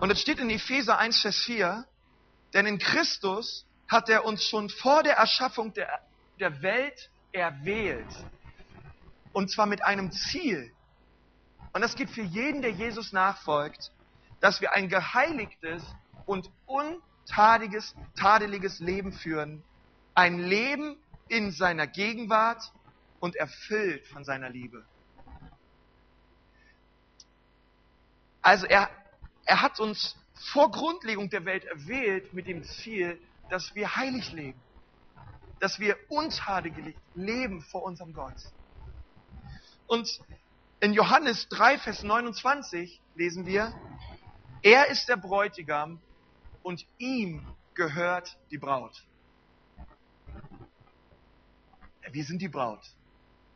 Und 0.00 0.10
es 0.10 0.20
steht 0.20 0.38
in 0.38 0.48
Epheser 0.48 0.98
1, 0.98 1.20
Vers 1.20 1.36
4, 1.44 1.86
denn 2.54 2.66
in 2.66 2.78
Christus 2.78 3.66
hat 3.86 4.08
er 4.08 4.24
uns 4.24 4.44
schon 4.44 4.70
vor 4.70 5.02
der 5.02 5.16
Erschaffung 5.16 5.74
der, 5.74 6.00
der 6.38 6.62
Welt 6.62 7.10
erwählt. 7.32 8.08
Und 9.32 9.50
zwar 9.50 9.66
mit 9.66 9.84
einem 9.84 10.10
Ziel. 10.10 10.72
Und 11.72 11.82
das 11.82 11.94
gilt 11.94 12.10
für 12.10 12.22
jeden, 12.22 12.62
der 12.62 12.70
Jesus 12.70 13.12
nachfolgt, 13.12 13.92
dass 14.40 14.60
wir 14.60 14.72
ein 14.72 14.88
geheiligtes 14.88 15.82
und 16.24 16.50
untadeliges, 16.66 17.94
tadeliges 18.16 18.80
Leben 18.80 19.12
führen. 19.12 19.62
Ein 20.14 20.38
Leben 20.38 20.96
in 21.28 21.52
seiner 21.52 21.86
Gegenwart 21.86 22.72
und 23.20 23.36
erfüllt 23.36 24.06
von 24.08 24.24
seiner 24.24 24.48
Liebe. 24.48 24.84
Also 28.42 28.66
er, 28.66 28.90
er 29.44 29.62
hat 29.62 29.78
uns 29.78 30.16
vor 30.34 30.70
Grundlegung 30.70 31.28
der 31.28 31.44
Welt 31.44 31.64
erwählt 31.66 32.32
mit 32.32 32.46
dem 32.46 32.64
Ziel, 32.64 33.20
dass 33.50 33.74
wir 33.74 33.94
heilig 33.96 34.32
leben, 34.32 34.60
dass 35.60 35.78
wir 35.78 35.96
untadelig 36.08 36.96
leben 37.14 37.60
vor 37.60 37.82
unserem 37.82 38.14
Gott. 38.14 38.40
Und 39.86 40.20
in 40.80 40.94
Johannes 40.94 41.48
3, 41.50 41.78
Vers 41.78 42.02
29 42.02 43.02
lesen 43.14 43.44
wir, 43.44 43.74
er 44.62 44.86
ist 44.88 45.08
der 45.08 45.16
Bräutigam 45.16 46.00
und 46.62 46.86
ihm 46.96 47.46
gehört 47.74 48.38
die 48.50 48.58
Braut. 48.58 49.04
Wir 52.10 52.24
sind 52.24 52.40
die 52.40 52.48
Braut 52.48 52.82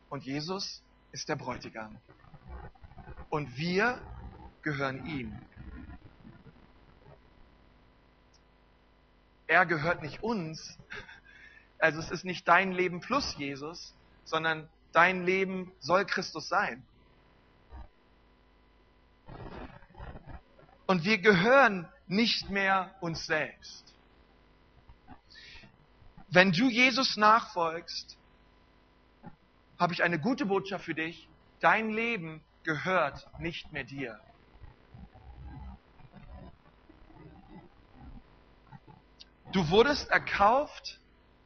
und 0.09 0.23
Jesus 0.23 0.83
ist 1.11 1.29
der 1.29 1.35
Bräutigam. 1.35 1.97
Und 3.29 3.57
wir 3.57 4.01
gehören 4.61 5.05
ihm. 5.05 5.37
Er 9.47 9.65
gehört 9.65 10.01
nicht 10.01 10.23
uns. 10.23 10.77
Also 11.79 11.99
es 11.99 12.09
ist 12.11 12.25
nicht 12.25 12.47
dein 12.47 12.71
Leben 12.71 12.99
plus 12.99 13.35
Jesus, 13.37 13.93
sondern 14.23 14.69
dein 14.91 15.25
Leben 15.25 15.71
soll 15.79 16.05
Christus 16.05 16.47
sein. 16.47 16.83
Und 20.87 21.03
wir 21.03 21.17
gehören 21.17 21.87
nicht 22.07 22.49
mehr 22.49 22.93
uns 23.01 23.25
selbst. 23.25 23.93
Wenn 26.29 26.51
du 26.51 26.69
Jesus 26.69 27.17
nachfolgst, 27.17 28.17
habe 29.77 29.93
ich 29.93 30.03
eine 30.03 30.19
gute 30.19 30.45
Botschaft 30.45 30.85
für 30.85 30.95
dich. 30.95 31.27
Dein 31.59 31.89
Leben 31.89 32.41
gehört 32.63 33.27
nicht 33.39 33.71
mehr 33.71 33.83
dir. 33.83 34.19
Du 39.51 39.69
wurdest 39.69 40.09
erkauft 40.09 40.99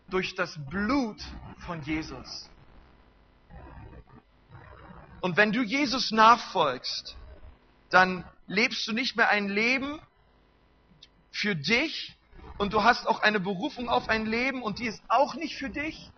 durch 0.09 0.33
das 0.35 0.57
Blut 0.69 1.21
von 1.59 1.81
Jesus. 1.83 2.49
Und 5.21 5.37
wenn 5.37 5.51
du 5.51 5.61
Jesus 5.61 6.11
nachfolgst, 6.11 7.15
dann 7.89 8.23
lebst 8.47 8.87
du 8.87 8.93
nicht 8.93 9.15
mehr 9.15 9.29
ein 9.29 9.47
Leben 9.49 9.99
für 11.31 11.55
dich 11.55 12.15
und 12.57 12.73
du 12.73 12.83
hast 12.83 13.07
auch 13.07 13.21
eine 13.21 13.39
Berufung 13.39 13.89
auf 13.89 14.09
ein 14.09 14.25
Leben 14.25 14.63
und 14.63 14.79
die 14.79 14.87
ist 14.87 15.03
auch 15.07 15.35
nicht 15.35 15.55
für 15.55 15.69
dich, 15.69 16.09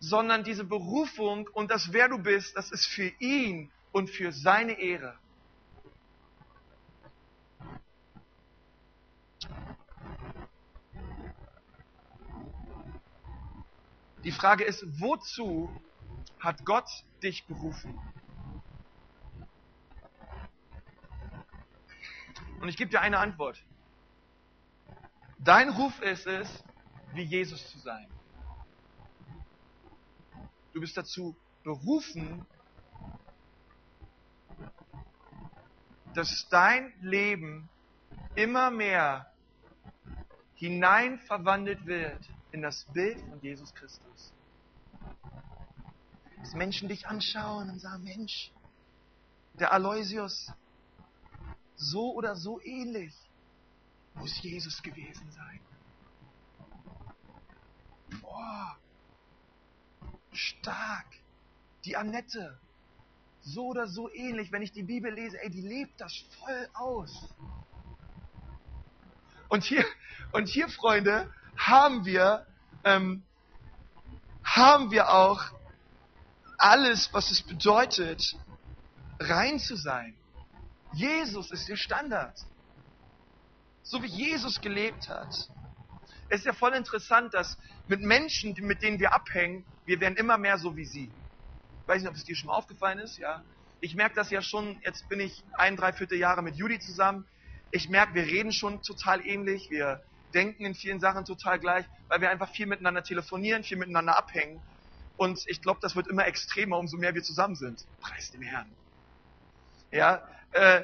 sondern 0.00 0.42
diese 0.44 0.64
Berufung 0.64 1.46
und 1.52 1.70
das, 1.70 1.92
wer 1.92 2.08
du 2.08 2.18
bist, 2.18 2.56
das 2.56 2.72
ist 2.72 2.86
für 2.86 3.08
ihn 3.18 3.70
und 3.92 4.08
für 4.08 4.32
seine 4.32 4.72
Ehre. 4.72 5.16
Die 14.24 14.32
Frage 14.32 14.64
ist, 14.64 14.84
wozu 15.00 15.70
hat 16.38 16.64
Gott 16.64 16.88
dich 17.22 17.46
berufen? 17.46 17.98
Und 22.60 22.68
ich 22.68 22.76
gebe 22.76 22.90
dir 22.90 23.00
eine 23.00 23.18
Antwort. 23.18 23.62
Dein 25.38 25.70
Ruf 25.70 26.00
ist 26.02 26.26
es, 26.26 26.62
wie 27.14 27.22
Jesus 27.22 27.70
zu 27.70 27.78
sein. 27.78 28.06
Du 30.72 30.80
bist 30.80 30.96
dazu 30.96 31.36
berufen, 31.64 32.46
dass 36.14 36.48
dein 36.48 36.92
Leben 37.00 37.68
immer 38.34 38.70
mehr 38.70 39.32
hinein 40.54 41.18
verwandelt 41.20 41.86
wird 41.86 42.20
in 42.52 42.62
das 42.62 42.84
Bild 42.92 43.20
von 43.28 43.40
Jesus 43.40 43.74
Christus. 43.74 44.32
Dass 46.38 46.54
Menschen 46.54 46.88
dich 46.88 47.06
anschauen 47.06 47.70
und 47.70 47.78
sagen, 47.80 48.04
Mensch, 48.04 48.52
der 49.54 49.72
Aloysius, 49.72 50.52
so 51.76 52.14
oder 52.14 52.36
so 52.36 52.60
ähnlich 52.62 53.14
muss 54.14 54.42
Jesus 54.42 54.82
gewesen 54.82 55.30
sein. 55.32 55.60
Boah, 58.20 58.76
stark. 60.32 61.06
Die 61.84 61.96
Annette, 61.96 62.58
so 63.42 63.66
oder 63.68 63.86
so 63.86 64.12
ähnlich, 64.12 64.52
wenn 64.52 64.62
ich 64.62 64.72
die 64.72 64.82
Bibel 64.82 65.12
lese, 65.12 65.40
ey, 65.42 65.50
die 65.50 65.62
lebt 65.62 66.00
das 66.00 66.12
voll 66.38 66.68
aus. 66.74 67.28
Und 69.48 69.64
hier, 69.64 69.84
und 70.32 70.48
hier, 70.48 70.68
Freunde, 70.68 71.32
haben 71.56 72.04
wir, 72.04 72.46
ähm, 72.84 73.22
haben 74.44 74.90
wir 74.90 75.10
auch 75.10 75.42
alles, 76.58 77.12
was 77.12 77.30
es 77.30 77.42
bedeutet, 77.42 78.36
rein 79.18 79.58
zu 79.58 79.76
sein. 79.76 80.14
Jesus 80.92 81.50
ist 81.50 81.68
der 81.68 81.76
Standard. 81.76 82.38
So 83.82 84.02
wie 84.02 84.06
Jesus 84.06 84.60
gelebt 84.60 85.08
hat. 85.08 85.48
Es 86.30 86.40
ist 86.40 86.46
ja 86.46 86.52
voll 86.52 86.74
interessant, 86.74 87.34
dass 87.34 87.58
mit 87.88 88.00
Menschen, 88.00 88.54
mit 88.60 88.82
denen 88.82 89.00
wir 89.00 89.12
abhängen, 89.12 89.64
wir 89.84 90.00
werden 90.00 90.16
immer 90.16 90.38
mehr 90.38 90.58
so 90.58 90.76
wie 90.76 90.84
sie. 90.84 91.10
Ich 91.82 91.88
weiß 91.88 92.00
nicht, 92.00 92.08
ob 92.08 92.14
es 92.14 92.24
dir 92.24 92.36
schon 92.36 92.46
mal 92.46 92.54
aufgefallen 92.54 93.00
ist, 93.00 93.18
ja. 93.18 93.42
Ich 93.80 93.96
merke 93.96 94.14
das 94.14 94.30
ja 94.30 94.40
schon, 94.40 94.80
jetzt 94.84 95.08
bin 95.08 95.18
ich 95.18 95.42
ein, 95.54 95.76
dreiviertel 95.76 96.18
Jahre 96.18 96.42
mit 96.42 96.54
Judy 96.54 96.78
zusammen. 96.78 97.26
Ich 97.72 97.88
merke, 97.88 98.14
wir 98.14 98.26
reden 98.26 98.52
schon 98.52 98.80
total 98.82 99.26
ähnlich, 99.26 99.70
wir 99.70 100.02
denken 100.32 100.64
in 100.64 100.74
vielen 100.74 101.00
Sachen 101.00 101.24
total 101.24 101.58
gleich, 101.58 101.84
weil 102.08 102.20
wir 102.20 102.30
einfach 102.30 102.50
viel 102.52 102.66
miteinander 102.66 103.02
telefonieren, 103.02 103.64
viel 103.64 103.78
miteinander 103.78 104.16
abhängen. 104.16 104.62
Und 105.16 105.42
ich 105.48 105.60
glaube, 105.60 105.80
das 105.82 105.96
wird 105.96 106.06
immer 106.06 106.26
extremer, 106.26 106.78
umso 106.78 106.96
mehr 106.96 107.14
wir 107.14 107.24
zusammen 107.24 107.56
sind. 107.56 107.84
Preis 108.00 108.30
dem 108.30 108.42
Herrn. 108.42 108.70
Ja, 109.90 110.22
äh, 110.52 110.82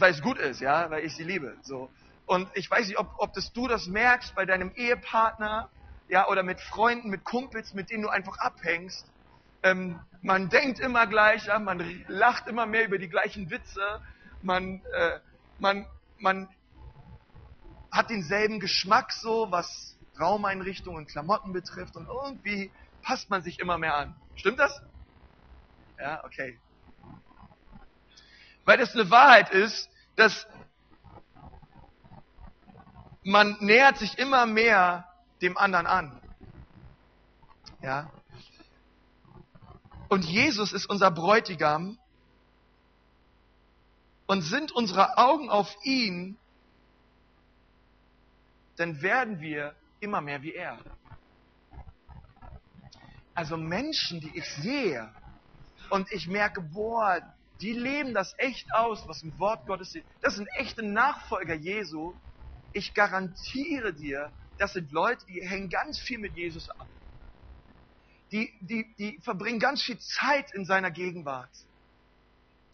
weil 0.00 0.12
es 0.12 0.20
gut 0.22 0.38
ist, 0.38 0.60
ja, 0.60 0.90
weil 0.90 1.04
ich 1.04 1.14
sie 1.14 1.22
liebe. 1.22 1.56
So. 1.62 1.88
Und 2.26 2.50
ich 2.54 2.70
weiß 2.70 2.88
nicht, 2.88 2.98
ob, 2.98 3.14
ob 3.18 3.32
das 3.32 3.52
du 3.52 3.68
das 3.68 3.86
merkst 3.86 4.34
bei 4.34 4.44
deinem 4.44 4.72
Ehepartner, 4.74 5.70
ja, 6.08 6.28
oder 6.28 6.42
mit 6.42 6.60
Freunden, 6.60 7.08
mit 7.08 7.24
Kumpels, 7.24 7.72
mit 7.72 7.90
denen 7.90 8.02
du 8.02 8.08
einfach 8.08 8.38
abhängst. 8.38 9.10
Ähm, 9.62 10.00
man 10.22 10.48
denkt 10.48 10.78
immer 10.80 11.06
gleicher, 11.06 11.58
man 11.58 12.04
lacht 12.08 12.46
immer 12.46 12.66
mehr 12.66 12.84
über 12.84 12.98
die 12.98 13.08
gleichen 13.08 13.50
Witze, 13.50 14.00
man, 14.42 14.82
äh, 14.94 15.20
man, 15.58 15.86
man 16.18 16.48
hat 17.90 18.10
denselben 18.10 18.60
Geschmack 18.60 19.12
so, 19.12 19.50
was 19.50 19.96
Raumeinrichtungen 20.18 20.98
und 20.98 21.06
Klamotten 21.08 21.52
betrifft 21.52 21.96
und 21.96 22.08
irgendwie 22.08 22.72
passt 23.02 23.30
man 23.30 23.42
sich 23.42 23.58
immer 23.60 23.78
mehr 23.78 23.94
an. 23.94 24.16
Stimmt 24.34 24.58
das? 24.58 24.80
Ja, 25.98 26.24
okay. 26.24 26.60
Weil 28.64 28.78
das 28.78 28.94
eine 28.94 29.10
Wahrheit 29.10 29.50
ist, 29.50 29.88
dass 30.16 30.46
man 33.26 33.56
nähert 33.58 33.98
sich 33.98 34.18
immer 34.18 34.46
mehr 34.46 35.04
dem 35.42 35.58
anderen 35.58 35.86
an. 35.86 36.20
Ja. 37.82 38.08
Und 40.08 40.24
Jesus 40.24 40.72
ist 40.72 40.86
unser 40.86 41.10
Bräutigam. 41.10 41.98
Und 44.28 44.42
sind 44.42 44.72
unsere 44.72 45.18
Augen 45.18 45.50
auf 45.50 45.72
ihn, 45.84 46.36
dann 48.76 49.02
werden 49.02 49.40
wir 49.40 49.74
immer 50.00 50.20
mehr 50.20 50.42
wie 50.42 50.52
er. 50.52 50.78
Also 53.34 53.56
Menschen, 53.56 54.20
die 54.20 54.36
ich 54.36 54.48
sehe 54.54 55.12
und 55.90 56.10
ich 56.10 56.26
merke, 56.26 56.60
boah, 56.60 57.20
die 57.60 57.72
leben 57.72 58.14
das 58.14 58.34
echt 58.38 58.72
aus, 58.74 59.06
was 59.06 59.22
im 59.22 59.36
Wort 59.38 59.66
Gottes 59.66 59.90
steht. 59.90 60.04
Das 60.22 60.34
sind 60.34 60.48
echte 60.56 60.82
Nachfolger 60.82 61.54
Jesu. 61.54 62.14
Ich 62.76 62.92
garantiere 62.92 63.94
dir, 63.94 64.30
das 64.58 64.74
sind 64.74 64.92
Leute, 64.92 65.24
die 65.24 65.40
hängen 65.40 65.70
ganz 65.70 65.98
viel 65.98 66.18
mit 66.18 66.34
Jesus 66.34 66.68
ab. 66.68 66.86
Die, 68.32 68.52
die, 68.60 68.94
die 68.98 69.18
verbringen 69.22 69.58
ganz 69.58 69.82
viel 69.82 69.98
Zeit 69.98 70.52
in 70.52 70.66
seiner 70.66 70.90
Gegenwart. 70.90 71.48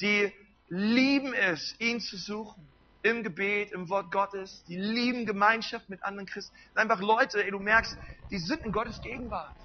Die 0.00 0.32
lieben 0.66 1.32
es, 1.34 1.76
ihn 1.78 2.00
zu 2.00 2.16
suchen. 2.16 2.66
Im 3.04 3.22
Gebet, 3.22 3.70
im 3.70 3.88
Wort 3.88 4.10
Gottes. 4.10 4.64
Die 4.64 4.76
lieben 4.76 5.24
Gemeinschaft 5.24 5.88
mit 5.88 6.02
anderen 6.02 6.26
Christen. 6.26 6.52
Einfach 6.74 7.00
Leute, 7.00 7.44
ey, 7.44 7.52
du 7.52 7.60
merkst, 7.60 7.96
die 8.32 8.38
sind 8.38 8.64
in 8.64 8.72
Gottes 8.72 9.00
Gegenwart. 9.02 9.56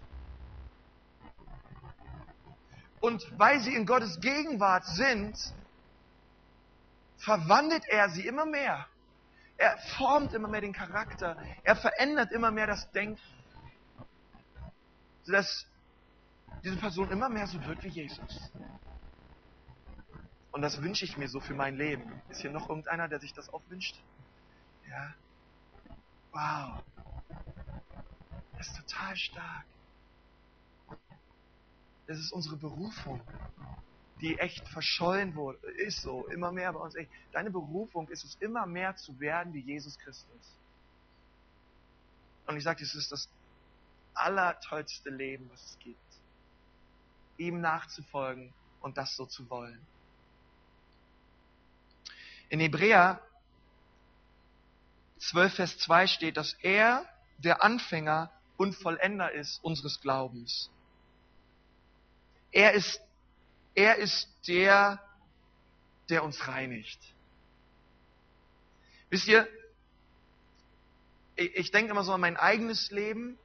Und 3.00 3.26
weil 3.40 3.60
sie 3.62 3.74
in 3.74 3.88
Gottes 3.88 4.20
Gegenwart 4.20 4.86
sind, 4.86 5.36
verwandelt 7.18 7.86
er 7.88 8.12
sie 8.12 8.28
immer 8.28 8.46
mehr. 8.46 8.88
Er 9.58 9.78
formt 9.98 10.34
immer 10.34 10.48
mehr 10.48 10.62
den 10.62 10.74
Charakter. 10.74 11.38
Er 11.64 11.76
verändert 11.76 12.32
immer 12.32 12.52
mehr 12.52 12.68
das 12.68 12.92
Denken. 12.92 13.20
Sodass 15.24 15.66
diese 16.64 16.78
Person 16.78 17.10
immer 17.12 17.30
mehr 17.30 17.48
so 17.48 17.64
wird 17.66 17.84
wie 17.84 17.90
Jesus. 17.90 18.52
Und 20.52 20.62
das 20.62 20.82
wünsche 20.82 21.06
ich 21.06 21.18
mir 21.18 21.28
so 21.28 21.40
für 21.40 21.54
mein 21.54 21.76
Leben. 21.76 22.22
Ist 22.30 22.42
hier 22.42 22.52
noch 22.52 22.70
irgendeiner, 22.70 23.08
der 23.08 23.20
sich 23.20 23.34
das 23.34 23.52
auch 23.54 23.62
wünscht? 23.70 23.96
Ja. 24.88 25.14
Wow. 26.32 26.84
Das 28.58 28.68
ist 28.68 28.78
total 28.78 29.16
stark. 29.16 29.66
Das 32.08 32.18
ist 32.18 32.32
unsere 32.32 32.56
Berufung 32.56 33.22
die 34.22 34.38
echt 34.40 34.68
verschollen 34.70 35.36
wurde. 35.36 35.60
Ist 35.78 36.02
so, 36.02 36.28
immer 36.28 36.52
mehr 36.52 36.74
bei 36.74 36.80
uns. 36.80 36.96
Ey, 36.96 37.08
deine 37.32 37.52
Berufung 37.52 38.08
ist 38.10 38.24
es, 38.24 38.36
immer 38.36 38.66
mehr 38.66 38.96
zu 38.96 39.20
werden 39.20 39.54
wie 39.54 39.62
Jesus 39.62 39.98
Christus. 40.00 40.58
Und 42.48 42.58
ich 42.58 42.64
sage, 42.64 42.84
es 42.84 42.96
ist 42.96 43.12
das 43.12 43.30
allertollste 44.14 45.10
Leben, 45.10 45.50
was 45.52 45.64
es 45.64 45.80
gibt. 45.80 46.00
Ihm 47.38 47.62
nachzufolgen 47.62 48.54
und 48.82 48.98
das 48.98 49.16
so 49.16 49.26
zu 49.26 49.48
wollen. 49.50 49.80
In 52.50 52.60
Hebräer 52.60 53.22
12, 55.20 55.54
Vers 55.54 55.78
2 55.80 56.08
steht, 56.08 56.38
dass 56.38 56.54
er 56.62 57.06
der 57.38 57.64
Anfänger 57.64 58.32
und 58.56 58.74
Vollender 58.74 59.32
ist 59.32 59.64
unseres 59.64 60.00
Glaubens. 60.02 60.72
Er 62.52 62.74
ist 62.74 63.02
er 63.78 63.98
ist 63.98 64.28
der, 64.48 65.00
der 66.10 66.24
uns 66.24 66.48
reinigt. 66.48 67.00
Wisst 69.12 69.28
ihr, 69.28 69.48
ich, 71.36 71.56
ich 71.56 71.72
denke 71.72 71.92
immer 71.92 72.04
so 72.04 72.12
an 72.12 72.22
mein 72.22 72.38
eigenes 72.38 72.90
Leben 72.90 73.38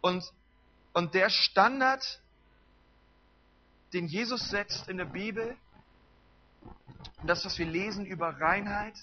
und, 0.00 0.24
und 0.94 1.12
der 1.12 1.28
Standard, 1.28 2.22
den 3.92 4.06
Jesus 4.06 4.48
setzt 4.48 4.88
in 4.88 4.96
der 4.96 5.04
Bibel, 5.04 5.58
das, 7.24 7.44
was 7.44 7.58
wir 7.58 7.66
lesen 7.66 8.06
über 8.06 8.40
Reinheit, 8.40 8.96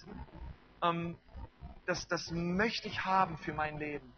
ähm, 0.81 1.15
das, 1.85 2.07
das 2.07 2.31
möchte 2.31 2.87
ich 2.87 3.05
haben 3.05 3.37
für 3.37 3.53
mein 3.53 3.77
Leben. 3.77 4.11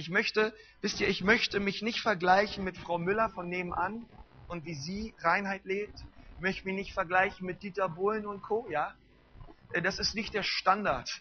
Ich 0.00 0.08
möchte, 0.08 0.54
wisst 0.80 0.98
ihr, 1.02 1.08
ich 1.08 1.22
möchte 1.22 1.60
mich 1.60 1.82
nicht 1.82 2.00
vergleichen 2.00 2.64
mit 2.64 2.78
Frau 2.78 2.96
Müller 2.96 3.28
von 3.28 3.50
nebenan 3.50 4.06
und 4.48 4.64
wie 4.64 4.72
sie 4.72 5.14
Reinheit 5.18 5.66
lebt. 5.66 5.92
Ich 6.36 6.40
möchte 6.40 6.64
mich 6.64 6.74
nicht 6.74 6.94
vergleichen 6.94 7.44
mit 7.46 7.62
Dieter 7.62 7.90
Bohlen 7.90 8.24
und 8.24 8.40
Co., 8.40 8.66
ja. 8.70 8.94
Äh, 9.74 9.82
das 9.82 9.98
ist 9.98 10.14
nicht 10.14 10.32
der 10.32 10.42
Standard. 10.42 11.20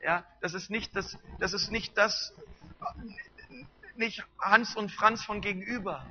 Ja, 0.00 0.24
das 0.40 0.54
ist 0.54 0.70
nicht 0.70 0.96
das, 0.96 1.18
das 1.40 1.52
ist 1.52 1.70
nicht 1.70 1.98
das, 1.98 2.32
nicht 3.96 4.24
Hans 4.40 4.74
und 4.74 4.90
Franz 4.90 5.22
von 5.22 5.42
gegenüber. 5.42 6.06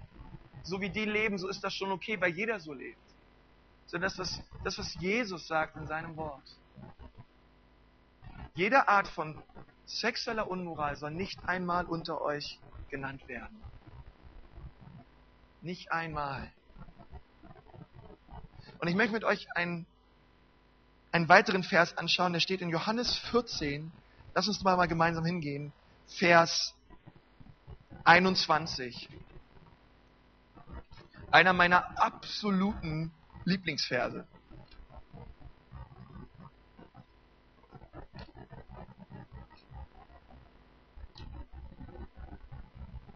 So 0.61 0.79
wie 0.79 0.91
die 0.91 1.05
leben, 1.05 1.39
so 1.39 1.47
ist 1.47 1.63
das 1.63 1.73
schon 1.73 1.91
okay, 1.91 2.21
weil 2.21 2.35
jeder 2.35 2.59
so 2.59 2.73
lebt. 2.73 3.01
Sondern 3.87 4.11
das, 4.11 4.19
was, 4.19 4.39
das, 4.63 4.77
was 4.77 4.93
Jesus 4.99 5.47
sagt 5.47 5.75
in 5.75 5.87
seinem 5.87 6.15
Wort. 6.17 6.55
Jede 8.53 8.87
Art 8.87 9.07
von 9.07 9.41
Sexueller 9.85 10.49
Unmoral 10.49 10.95
soll 10.95 11.11
nicht 11.11 11.39
einmal 11.47 11.85
unter 11.85 12.21
euch 12.21 12.59
genannt 12.89 13.27
werden. 13.27 13.61
Nicht 15.61 15.91
einmal. 15.91 16.51
Und 18.79 18.87
ich 18.87 18.95
möchte 18.95 19.13
mit 19.13 19.23
euch 19.23 19.47
einen, 19.55 19.85
einen 21.11 21.29
weiteren 21.29 21.63
Vers 21.63 21.97
anschauen, 21.97 22.33
der 22.33 22.39
steht 22.39 22.61
in 22.61 22.69
Johannes 22.69 23.15
14. 23.15 23.91
Lass 24.35 24.47
uns 24.47 24.61
mal, 24.63 24.75
mal 24.75 24.87
gemeinsam 24.87 25.25
hingehen. 25.25 25.71
Vers 26.07 26.75
21. 28.03 29.09
Einer 31.31 31.53
meiner 31.53 31.97
absoluten 32.01 33.11
Lieblingsverse. 33.45 34.27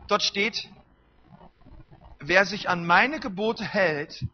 Dort 0.08 0.24
steht, 0.24 0.70
wer 2.20 2.46
sich 2.46 2.70
an 2.70 2.86
meine 2.86 3.20
Gebote 3.20 3.66
hält 3.66 4.26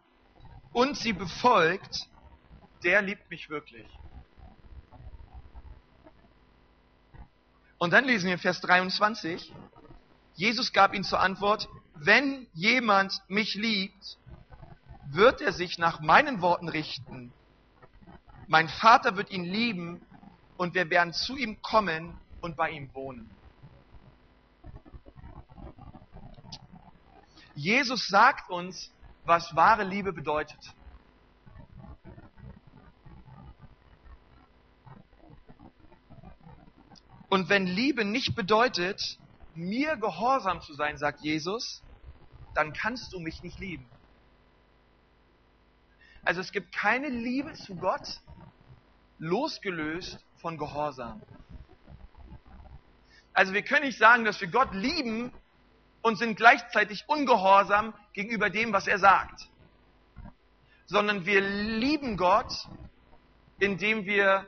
und 0.71 0.97
sie 0.97 1.13
befolgt, 1.13 2.07
der 2.83 3.01
liebt 3.01 3.29
mich 3.29 3.49
wirklich. 3.49 3.88
Und 7.77 7.91
dann 7.91 8.05
lesen 8.05 8.27
wir 8.27 8.33
in 8.33 8.39
Vers 8.39 8.62
23, 8.62 9.51
Jesus 10.36 10.73
gab 10.73 10.93
ihnen 10.93 11.03
zur 11.03 11.19
Antwort, 11.19 11.67
wenn 11.95 12.47
jemand 12.53 13.13
mich 13.27 13.55
liebt, 13.55 14.17
wird 15.12 15.41
er 15.41 15.53
sich 15.53 15.77
nach 15.77 15.99
meinen 15.99 16.41
Worten 16.41 16.69
richten. 16.69 17.33
Mein 18.47 18.69
Vater 18.69 19.15
wird 19.15 19.31
ihn 19.31 19.43
lieben 19.43 20.01
und 20.57 20.75
wir 20.75 20.89
werden 20.89 21.13
zu 21.13 21.36
ihm 21.36 21.62
kommen 21.62 22.17
und 22.41 22.55
bei 22.55 22.71
ihm 22.71 22.93
wohnen. 22.93 23.29
Jesus 27.55 28.07
sagt 28.07 28.49
uns, 28.49 28.91
was 29.25 29.55
wahre 29.55 29.83
Liebe 29.83 30.11
bedeutet. 30.13 30.59
Und 37.29 37.49
wenn 37.49 37.65
Liebe 37.65 38.05
nicht 38.05 38.35
bedeutet, 38.35 39.17
mir 39.55 39.97
gehorsam 39.97 40.61
zu 40.61 40.73
sein, 40.73 40.97
sagt 40.97 41.21
Jesus, 41.21 41.83
dann 42.53 42.73
kannst 42.73 43.13
du 43.13 43.19
mich 43.19 43.41
nicht 43.41 43.59
lieben. 43.59 43.89
Also 46.23 46.41
es 46.41 46.51
gibt 46.51 46.73
keine 46.73 47.09
Liebe 47.09 47.53
zu 47.53 47.75
Gott 47.75 48.21
losgelöst 49.17 50.19
von 50.37 50.57
Gehorsam. 50.57 51.21
Also 53.33 53.53
wir 53.53 53.63
können 53.63 53.85
nicht 53.85 53.97
sagen, 53.97 54.25
dass 54.25 54.39
wir 54.39 54.47
Gott 54.47 54.73
lieben 54.73 55.31
und 56.03 56.17
sind 56.17 56.35
gleichzeitig 56.35 57.05
ungehorsam 57.07 57.95
gegenüber 58.11 58.51
dem, 58.51 58.71
was 58.73 58.85
er 58.85 58.99
sagt. 58.99 59.49
Sondern 60.85 61.25
wir 61.25 61.41
lieben 61.41 62.17
Gott, 62.17 62.67
indem 63.57 64.05
wir 64.05 64.45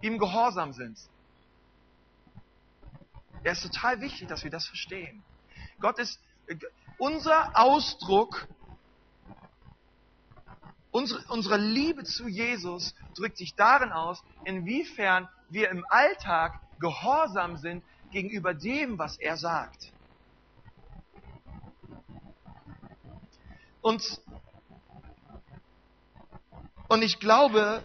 ihm 0.00 0.18
gehorsam 0.18 0.72
sind. 0.72 0.98
Er 3.42 3.52
ist 3.52 3.62
total 3.62 4.00
wichtig, 4.00 4.28
dass 4.28 4.44
wir 4.44 4.50
das 4.50 4.66
verstehen. 4.66 5.24
Gott 5.80 5.98
ist 5.98 6.20
unser 6.98 7.58
Ausdruck, 7.58 8.46
unsere, 10.92 11.20
unsere 11.28 11.56
Liebe 11.56 12.04
zu 12.04 12.28
Jesus 12.28 12.94
drückt 13.16 13.38
sich 13.38 13.56
darin 13.56 13.90
aus, 13.90 14.22
inwiefern 14.44 15.28
wir 15.48 15.70
im 15.70 15.84
Alltag 15.88 16.60
gehorsam 16.78 17.56
sind 17.56 17.82
gegenüber 18.12 18.54
dem, 18.54 18.98
was 18.98 19.16
er 19.16 19.36
sagt. 19.36 19.92
Und, 23.82 24.20
und 26.88 27.02
ich 27.02 27.18
glaube, 27.18 27.84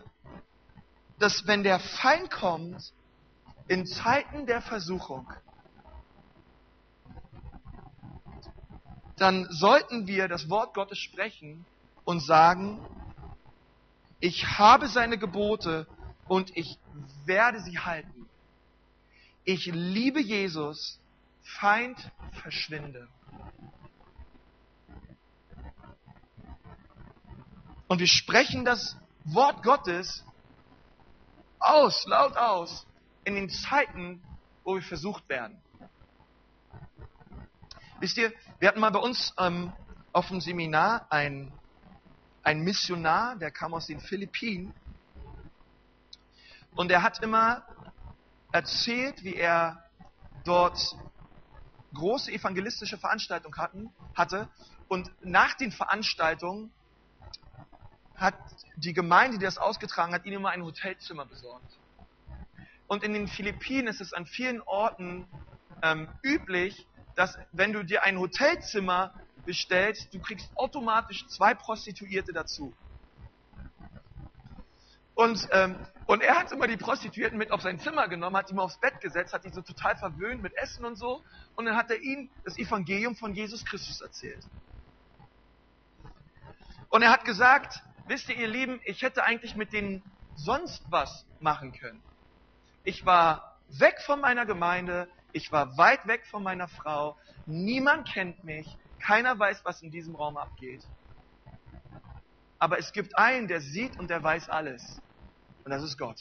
dass 1.19 1.47
wenn 1.47 1.63
der 1.63 1.79
Feind 1.79 2.29
kommt, 2.29 2.93
in 3.67 3.85
Zeiten 3.85 4.45
der 4.45 4.61
Versuchung, 4.61 5.27
dann 9.17 9.47
sollten 9.49 10.07
wir 10.07 10.27
das 10.27 10.49
Wort 10.49 10.73
Gottes 10.75 10.99
sprechen 10.99 11.65
und 12.05 12.21
sagen, 12.21 12.79
ich 14.19 14.45
habe 14.57 14.87
seine 14.87 15.17
Gebote 15.17 15.87
und 16.27 16.55
ich 16.55 16.77
werde 17.25 17.59
sie 17.61 17.79
halten. 17.79 18.29
Ich 19.43 19.65
liebe 19.65 20.21
Jesus, 20.21 20.99
Feind 21.41 21.97
verschwinde. 22.41 23.07
Und 27.87 27.99
wir 27.99 28.07
sprechen 28.07 28.65
das 28.65 28.97
Wort 29.23 29.63
Gottes 29.63 30.23
aus, 31.59 32.05
laut 32.05 32.35
aus, 32.35 32.85
in 33.23 33.35
den 33.35 33.49
Zeiten, 33.49 34.21
wo 34.63 34.75
wir 34.75 34.81
versucht 34.81 35.27
werden. 35.29 35.61
Wisst 37.99 38.17
ihr, 38.17 38.31
wir 38.59 38.67
hatten 38.67 38.79
mal 38.79 38.91
bei 38.91 38.99
uns 38.99 39.33
ähm, 39.39 39.73
auf 40.11 40.27
dem 40.27 40.41
Seminar 40.41 41.07
einen, 41.11 41.51
einen 42.43 42.61
Missionar, 42.61 43.35
der 43.37 43.51
kam 43.51 43.73
aus 43.73 43.87
den 43.87 43.99
Philippinen. 43.99 44.73
Und 46.75 46.91
er 46.91 47.01
hat 47.01 47.23
immer 47.23 47.65
erzählt, 48.51 49.23
wie 49.23 49.35
er 49.35 49.83
dort 50.43 50.95
große 51.93 52.31
evangelistische 52.31 52.97
Veranstaltungen 52.97 53.57
hatten, 53.57 53.93
hatte. 54.13 54.47
Und 54.87 55.11
nach 55.23 55.55
den 55.55 55.71
Veranstaltungen 55.71 56.71
hat 58.17 58.35
die 58.75 58.93
Gemeinde, 58.93 59.37
die 59.37 59.45
das 59.45 59.57
ausgetragen 59.57 60.13
hat, 60.13 60.25
ihnen 60.25 60.37
immer 60.37 60.49
ein 60.49 60.63
Hotelzimmer 60.63 61.25
besorgt. 61.25 61.77
Und 62.87 63.03
in 63.03 63.13
den 63.13 63.27
Philippinen 63.27 63.87
ist 63.87 64.01
es 64.01 64.13
an 64.13 64.25
vielen 64.25 64.61
Orten 64.61 65.27
ähm, 65.83 66.09
üblich, 66.23 66.87
dass 67.15 67.37
wenn 67.51 67.73
du 67.73 67.83
dir 67.83 68.03
ein 68.03 68.19
Hotelzimmer 68.19 69.13
bestellst, 69.45 70.13
du 70.13 70.19
kriegst 70.19 70.49
automatisch 70.55 71.27
zwei 71.27 71.53
Prostituierte 71.53 72.33
dazu. 72.33 72.73
Und, 75.15 75.47
ähm, 75.51 75.75
und 76.05 76.21
er 76.21 76.37
hat 76.37 76.51
immer 76.51 76.67
die 76.67 76.77
Prostituierten 76.77 77.37
mit 77.37 77.51
auf 77.51 77.61
sein 77.61 77.79
Zimmer 77.79 78.07
genommen, 78.07 78.37
hat 78.37 78.49
die 78.49 78.53
mal 78.53 78.63
aufs 78.63 78.79
Bett 78.79 79.01
gesetzt, 79.01 79.33
hat 79.33 79.45
die 79.45 79.49
so 79.49 79.61
total 79.61 79.95
verwöhnt 79.97 80.43
mit 80.43 80.55
Essen 80.55 80.85
und 80.85 80.95
so. 80.95 81.23
Und 81.55 81.65
dann 81.65 81.75
hat 81.75 81.89
er 81.89 81.99
ihnen 81.99 82.29
das 82.45 82.57
Evangelium 82.57 83.15
von 83.15 83.33
Jesus 83.33 83.65
Christus 83.65 84.01
erzählt. 84.01 84.45
Und 86.89 87.01
er 87.01 87.11
hat 87.11 87.25
gesagt, 87.25 87.81
wisst 88.07 88.29
ihr, 88.29 88.37
ihr 88.37 88.47
Lieben, 88.47 88.79
ich 88.85 89.01
hätte 89.01 89.23
eigentlich 89.23 89.55
mit 89.55 89.73
denen 89.73 90.03
sonst 90.35 90.83
was 90.89 91.25
machen 91.39 91.73
können. 91.73 92.01
Ich 92.83 93.05
war 93.05 93.57
weg 93.69 93.99
von 94.05 94.21
meiner 94.21 94.45
Gemeinde, 94.45 95.09
ich 95.33 95.51
war 95.51 95.77
weit 95.77 96.07
weg 96.07 96.25
von 96.27 96.43
meiner 96.43 96.67
Frau, 96.67 97.17
niemand 97.45 98.07
kennt 98.07 98.43
mich, 98.43 98.77
keiner 98.99 99.37
weiß, 99.37 99.65
was 99.65 99.81
in 99.81 99.91
diesem 99.91 100.15
Raum 100.15 100.37
abgeht. 100.37 100.83
Aber 102.59 102.79
es 102.79 102.91
gibt 102.91 103.17
einen, 103.17 103.47
der 103.47 103.61
sieht 103.61 103.99
und 103.99 104.09
der 104.09 104.23
weiß 104.23 104.49
alles. 104.49 105.01
Und 105.63 105.71
das 105.71 105.83
ist 105.83 105.97
Gott. 105.97 106.19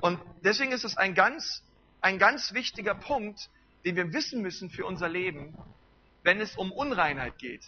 Und 0.00 0.20
deswegen 0.42 0.72
ist 0.72 0.84
es 0.84 0.96
ein 0.96 1.14
ganz, 1.14 1.62
ein 2.00 2.18
ganz 2.18 2.52
wichtiger 2.52 2.94
Punkt, 2.94 3.50
den 3.84 3.96
wir 3.96 4.12
wissen 4.12 4.42
müssen 4.42 4.70
für 4.70 4.84
unser 4.84 5.08
Leben, 5.08 5.56
wenn 6.22 6.40
es 6.40 6.56
um 6.56 6.70
Unreinheit 6.70 7.38
geht. 7.38 7.64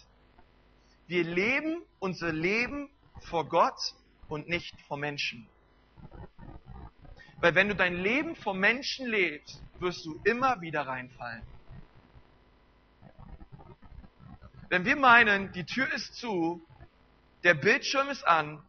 Wir 1.09 1.23
leben 1.23 1.81
unser 1.97 2.31
Leben 2.31 2.87
vor 3.21 3.49
Gott 3.49 3.95
und 4.27 4.47
nicht 4.47 4.79
vor 4.81 4.95
Menschen. 4.95 5.49
Weil 7.41 7.55
wenn 7.55 7.67
du 7.67 7.75
dein 7.75 7.95
Leben 7.95 8.35
vor 8.35 8.53
Menschen 8.53 9.07
lebst, 9.07 9.59
wirst 9.79 10.05
du 10.05 10.21
immer 10.23 10.61
wieder 10.61 10.85
reinfallen. 10.85 11.41
Wenn 14.69 14.85
wir 14.85 14.95
meinen, 14.97 15.51
die 15.51 15.65
Tür 15.65 15.91
ist 15.91 16.13
zu, 16.13 16.63
der 17.43 17.55
Bildschirm 17.55 18.09
ist 18.09 18.21
an 18.27 18.61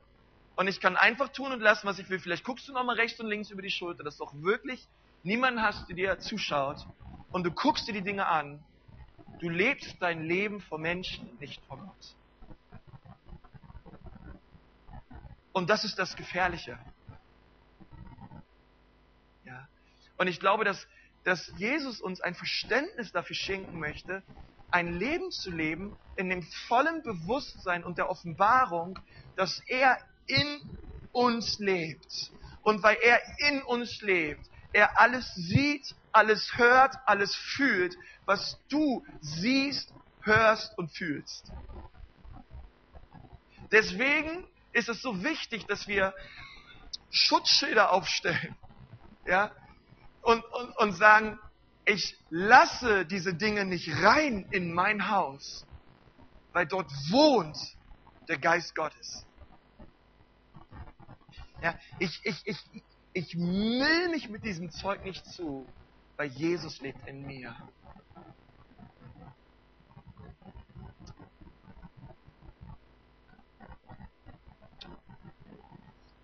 und 0.57 0.67
ich 0.67 0.81
kann 0.81 0.97
einfach 0.97 1.29
tun 1.29 1.53
und 1.53 1.61
lassen, 1.61 1.87
was 1.87 1.99
ich 1.99 2.09
will, 2.09 2.21
vielleicht 2.21 2.45
guckst 2.45 2.67
du 2.67 2.73
nochmal 2.73 2.97
rechts 2.97 3.21
und 3.21 3.27
links 3.27 3.51
über 3.51 3.61
die 3.61 3.71
Schulter, 3.71 4.03
dass 4.03 4.17
du 4.17 4.25
auch 4.25 4.33
wirklich 4.37 4.89
niemanden 5.25 5.61
hast, 5.61 5.91
der 5.91 5.97
dir 5.97 6.19
zuschaut 6.21 6.87
und 7.33 7.45
du 7.45 7.51
guckst 7.51 7.87
dir 7.87 7.93
die 7.93 8.01
Dinge 8.01 8.27
an, 8.27 8.65
du 9.41 9.51
lebst 9.51 9.97
dein 10.01 10.23
Leben 10.23 10.63
vor 10.63 10.79
Menschen, 10.79 11.29
nicht 11.39 11.63
vor 11.67 11.77
Gott. 11.77 12.15
Und 15.53 15.69
das 15.69 15.85
ist 15.85 15.99
das 15.99 16.17
Gefährliche. 16.17 16.79
Ja. 19.45 19.69
Und 20.17 20.29
ich 20.29 20.41
glaube, 20.41 20.65
dass, 20.65 20.87
dass 21.25 21.53
Jesus 21.57 22.01
uns 22.01 22.21
ein 22.21 22.35
Verständnis 22.35 23.13
dafür 23.13 23.37
schenken 23.37 23.79
möchte, 23.79 24.23
ein 24.71 24.93
Leben 24.93 25.31
zu 25.31 25.51
leben 25.51 25.97
in 26.17 26.29
dem 26.29 26.43
vollen 26.69 27.03
Bewusstsein 27.03 27.85
und 27.85 27.99
der 27.99 28.09
Offenbarung, 28.09 28.99
dass 29.37 29.61
er 29.67 29.99
in 30.27 30.61
uns 31.13 31.59
lebt. 31.59 32.31
Und 32.63 32.83
weil 32.83 32.97
er 33.03 33.21
in 33.49 33.63
uns 33.63 34.01
lebt, 34.03 34.49
er 34.73 35.01
alles 35.01 35.35
sieht, 35.35 35.95
alles 36.13 36.57
hört, 36.57 36.95
alles 37.07 37.35
fühlt, 37.35 37.97
was 38.27 38.59
du 38.69 39.05
siehst, 39.21 39.93
hörst 40.23 40.77
und 40.79 40.93
fühlst. 40.93 41.51
Deswegen 43.73 44.47
ist 44.73 44.89
es 44.89 45.03
so 45.03 45.23
wichtig, 45.23 45.67
dass 45.67 45.89
wir 45.89 46.15
Schutzschilder 47.11 47.93
aufstellen. 47.93 48.57
Ja? 49.27 49.51
Und, 50.23 50.45
und, 50.45 50.77
und 50.79 50.93
sagen, 50.93 51.39
ich 51.85 52.17
lasse 52.29 53.07
diese 53.07 53.35
Dinge 53.35 53.65
nicht 53.65 53.91
rein 54.03 54.47
in 54.51 54.73
mein 54.73 55.11
Haus, 55.11 55.67
weil 56.53 56.67
dort 56.67 56.91
wohnt 57.11 57.57
der 58.29 58.39
Geist 58.39 58.75
Gottes. 58.75 59.27
Ja, 61.63 61.75
ich, 61.99 62.21
ich, 62.25 62.47
ich, 62.47 62.59
ich 63.13 63.37
will 63.37 64.09
mich 64.11 64.29
mit 64.29 64.45
diesem 64.45 64.71
Zeug 64.71 65.05
nicht 65.05 65.27
zu, 65.27 65.67
weil 66.17 66.29
Jesus 66.29 66.81
lebt 66.81 67.07
in 67.07 67.27
mir. 67.27 67.55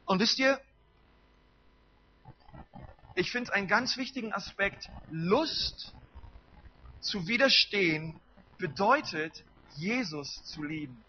Und 0.07 0.21
wisst 0.21 0.39
ihr, 0.39 0.61
ich 3.17 3.33
finde 3.33 3.53
einen 3.53 3.67
ganz 3.67 3.97
wichtigen 3.97 4.33
Aspekt, 4.33 4.89
Lust 5.11 5.95
zu 7.01 7.27
widerstehen 7.27 8.21
bedeutet, 8.59 9.45
Jesus 9.75 10.45
zu 10.45 10.63
lieben. 10.63 11.05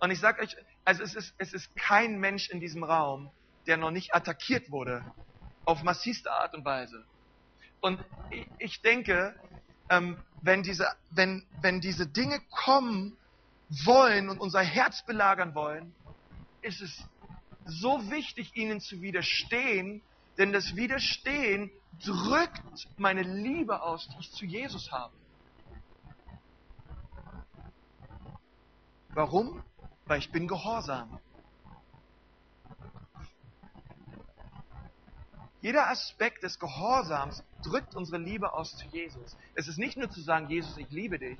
Und 0.00 0.10
ich 0.10 0.18
sage 0.18 0.42
euch, 0.42 0.56
also 0.84 1.02
es 1.02 1.14
ist, 1.14 1.34
es 1.38 1.52
ist 1.52 1.76
kein 1.76 2.18
Mensch 2.18 2.48
in 2.50 2.58
diesem 2.58 2.82
Raum, 2.82 3.30
der 3.66 3.76
noch 3.76 3.90
nicht 3.90 4.14
attackiert 4.14 4.70
wurde, 4.70 5.04
auf 5.64 5.82
massivste 5.82 6.32
Art 6.32 6.54
und 6.54 6.64
Weise. 6.64 7.04
Und 7.80 8.04
ich 8.58 8.80
denke, 8.80 9.34
ähm, 9.90 10.16
wenn, 10.40 10.62
diese, 10.62 10.88
wenn, 11.10 11.46
wenn 11.60 11.80
diese 11.80 12.06
Dinge 12.06 12.40
kommen, 12.50 13.16
wollen 13.84 14.28
und 14.28 14.40
unser 14.40 14.60
Herz 14.60 15.04
belagern 15.04 15.54
wollen, 15.54 15.94
ist 16.62 16.80
es 16.80 17.04
so 17.64 18.10
wichtig, 18.10 18.56
ihnen 18.56 18.80
zu 18.80 19.00
widerstehen, 19.00 20.02
denn 20.38 20.52
das 20.52 20.76
Widerstehen 20.76 21.70
drückt 22.04 22.62
meine 22.98 23.22
Liebe 23.22 23.82
aus, 23.82 24.08
die 24.08 24.20
ich 24.20 24.32
zu 24.32 24.44
Jesus 24.44 24.90
habe. 24.90 25.14
Warum? 29.14 29.62
Weil 30.06 30.18
ich 30.18 30.32
bin 30.32 30.48
gehorsam. 30.48 31.18
jeder 35.62 35.88
Aspekt 35.88 36.42
des 36.42 36.58
Gehorsams 36.58 37.42
drückt 37.62 37.94
unsere 37.94 38.18
Liebe 38.18 38.52
aus 38.52 38.76
zu 38.76 38.86
Jesus. 38.88 39.36
Es 39.54 39.68
ist 39.68 39.78
nicht 39.78 39.96
nur 39.96 40.10
zu 40.10 40.20
sagen, 40.20 40.50
Jesus, 40.50 40.76
ich 40.76 40.90
liebe 40.90 41.18
dich, 41.18 41.38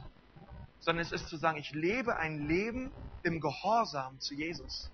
sondern 0.82 1.04
es 1.04 1.12
ist 1.12 1.28
zu 1.28 1.36
sagen, 1.36 1.58
ich 1.58 1.72
lebe 1.72 2.16
ein 2.16 2.46
Leben 2.46 2.92
im 3.22 3.40
Gehorsam 3.40 4.20
zu 4.20 4.34
Jesus. 4.34 4.90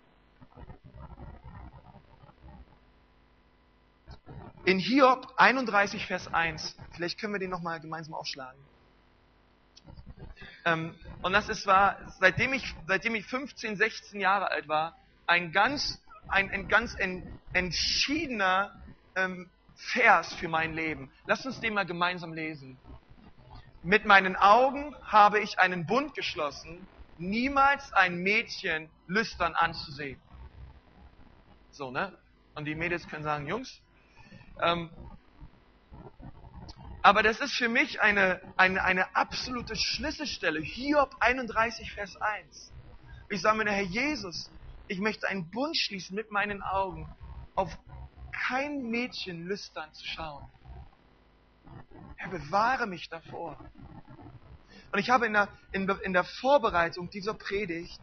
In 4.64 4.78
Hiob 4.78 5.32
31, 5.38 6.06
Vers 6.06 6.32
1, 6.32 6.76
vielleicht 6.92 7.18
können 7.18 7.32
wir 7.32 7.40
den 7.40 7.48
nochmal 7.48 7.80
gemeinsam 7.80 8.14
aufschlagen. 8.14 8.60
Ähm, 10.66 10.94
und 11.22 11.32
das 11.32 11.48
ist 11.48 11.66
war, 11.66 11.96
seitdem 12.20 12.52
ich, 12.52 12.74
seitdem 12.86 13.14
ich 13.14 13.24
15, 13.24 13.76
16 13.76 14.20
Jahre 14.20 14.50
alt 14.50 14.68
war, 14.68 14.94
ein 15.26 15.52
ganz, 15.52 16.02
ein, 16.28 16.50
ein 16.50 16.68
ganz 16.68 16.94
entschiedener 17.54 18.78
ähm, 19.16 19.48
Vers 19.74 20.34
für 20.34 20.48
mein 20.48 20.74
Leben. 20.74 21.10
Lass 21.24 21.46
uns 21.46 21.60
den 21.60 21.72
mal 21.72 21.86
gemeinsam 21.86 22.34
lesen. 22.34 22.78
Mit 23.82 24.04
meinen 24.04 24.36
Augen 24.36 24.94
habe 25.02 25.40
ich 25.40 25.58
einen 25.58 25.86
Bund 25.86 26.14
geschlossen, 26.14 26.86
niemals 27.16 27.92
ein 27.92 28.18
Mädchen 28.18 28.90
lüstern 29.06 29.54
anzusehen. 29.54 30.20
So, 31.70 31.90
ne? 31.90 32.16
Und 32.54 32.64
die 32.64 32.74
Mädels 32.74 33.06
können 33.08 33.22
sagen, 33.22 33.46
Jungs, 33.46 33.80
ähm, 34.60 34.90
aber 37.02 37.22
das 37.22 37.40
ist 37.40 37.54
für 37.54 37.68
mich 37.68 38.00
eine, 38.00 38.40
eine, 38.56 38.82
eine 38.82 39.14
absolute 39.14 39.76
Schlüsselstelle. 39.76 40.60
Hiob 40.60 41.14
31, 41.20 41.92
Vers 41.92 42.16
1. 42.16 42.72
Ich 43.30 43.40
sage 43.40 43.58
mir, 43.58 43.70
Herr 43.70 43.82
Jesus, 43.82 44.50
ich 44.88 44.98
möchte 44.98 45.28
einen 45.28 45.50
Bund 45.50 45.76
schließen 45.76 46.16
mit 46.16 46.30
meinen 46.30 46.62
Augen, 46.62 47.08
auf 47.54 47.78
kein 48.48 48.82
Mädchen 48.90 49.46
lüstern 49.46 49.92
zu 49.92 50.04
schauen. 50.06 50.44
Herr, 52.16 52.30
bewahre 52.30 52.86
mich 52.86 53.08
davor. 53.08 53.62
Und 54.92 54.98
ich 54.98 55.10
habe 55.10 55.26
in 55.26 55.34
der, 55.34 55.48
in, 55.72 55.88
in 56.02 56.12
der 56.12 56.24
Vorbereitung 56.24 57.10
dieser 57.10 57.34
Predigt 57.34 58.00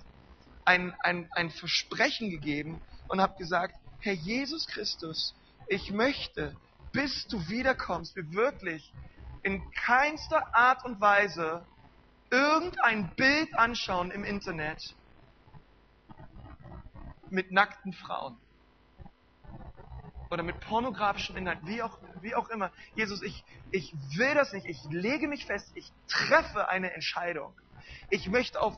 ein, 0.66 0.94
ein, 1.02 1.30
ein 1.34 1.50
Versprechen 1.50 2.30
gegeben 2.30 2.82
und 3.08 3.22
habe 3.22 3.36
gesagt, 3.38 3.76
Herr 4.00 4.14
Jesus 4.14 4.68
Christus, 4.68 5.36
ich 5.68 5.92
möchte, 5.92 6.56
bis 6.92 7.28
du 7.28 7.48
wiederkommst, 7.50 8.16
wir 8.16 8.32
wirklich 8.34 8.94
in 9.44 9.62
keinster 9.84 10.56
Art 10.56 10.86
und 10.86 11.02
Weise 11.02 11.66
irgendein 12.30 13.16
Bild 13.16 13.54
anschauen 13.58 14.12
im 14.12 14.24
Internet 14.24 14.82
mit 17.30 17.52
nackten 17.52 17.94
Frauen 17.94 18.38
oder 20.30 20.44
mit 20.44 20.60
pornografischem 20.60 21.38
Inhalt, 21.38 21.60
wie 21.64 21.82
auch, 21.82 21.98
wie 22.22 22.36
auch 22.36 22.50
immer. 22.50 22.72
Jesus, 22.96 23.22
ich, 23.22 23.44
ich 23.72 23.94
will 24.18 24.34
das 24.34 24.54
nicht. 24.54 24.66
Ich 24.66 24.84
lege 24.90 25.28
mich 25.28 25.46
fest. 25.46 25.72
Ich 25.76 25.92
treffe 26.08 26.68
eine 26.70 26.94
Entscheidung. 26.94 27.54
Ich 28.10 28.28
möchte 28.28 28.62
auf 28.62 28.78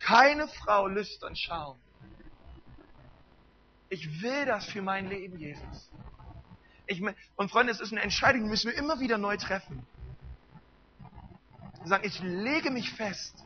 keine 0.00 0.48
Frau 0.48 0.86
lüstern 0.86 1.36
schauen. 1.36 1.78
Ich 3.88 4.22
will 4.22 4.44
das 4.44 4.66
für 4.66 4.82
mein 4.82 5.08
Leben, 5.08 5.38
Jesus. 5.38 5.90
Ich, 6.86 7.02
und 7.36 7.50
Freunde, 7.50 7.72
es 7.72 7.80
ist 7.80 7.92
eine 7.92 8.02
Entscheidung, 8.02 8.44
die 8.44 8.48
müssen 8.48 8.70
wir 8.70 8.78
immer 8.78 9.00
wieder 9.00 9.18
neu 9.18 9.36
treffen. 9.36 9.86
Sagen, 11.84 12.04
ich 12.06 12.18
lege 12.20 12.70
mich 12.70 12.92
fest. 12.92 13.44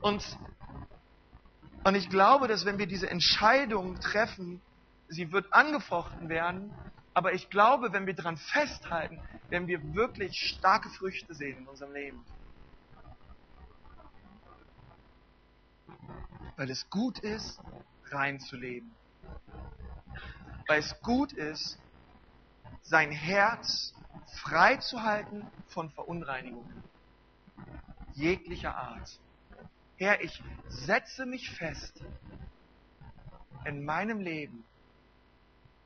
Und, 0.00 0.24
und 1.84 1.94
ich 1.94 2.08
glaube, 2.10 2.48
dass 2.48 2.64
wenn 2.64 2.78
wir 2.78 2.86
diese 2.86 3.08
Entscheidung 3.08 4.00
treffen, 4.00 4.62
sie 5.08 5.32
wird 5.32 5.52
angefochten 5.52 6.28
werden, 6.28 6.72
aber 7.14 7.32
ich 7.34 7.50
glaube, 7.50 7.92
wenn 7.92 8.06
wir 8.06 8.14
daran 8.14 8.36
festhalten, 8.36 9.20
werden 9.48 9.66
wir 9.66 9.82
wirklich 9.94 10.36
starke 10.36 10.88
Früchte 10.90 11.34
sehen 11.34 11.58
in 11.58 11.68
unserem 11.68 11.92
Leben. 11.92 12.24
Weil 16.56 16.70
es 16.70 16.88
gut 16.90 17.18
ist, 17.18 17.58
rein 18.10 18.38
zu 18.40 18.56
leben 18.56 18.96
weil 20.70 20.78
es 20.78 21.02
gut 21.02 21.32
ist, 21.32 21.76
sein 22.82 23.10
Herz 23.10 23.92
frei 24.42 24.76
zu 24.76 25.02
halten 25.02 25.44
von 25.66 25.90
Verunreinigungen 25.90 26.84
jeglicher 28.14 28.76
Art. 28.76 29.08
Herr, 30.00 30.24
ich 30.24 30.42
setze 30.66 31.26
mich 31.26 31.50
fest 31.50 32.02
in 33.66 33.84
meinem 33.84 34.20
Leben. 34.20 34.64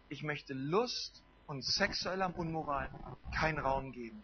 Ich 0.09 0.23
möchte 0.23 0.55
Lust 0.55 1.25
und 1.49 1.65
sexueller 1.65 2.33
Unmoral 2.39 2.89
keinen 3.35 3.59
Raum 3.59 3.91
geben. 3.91 4.23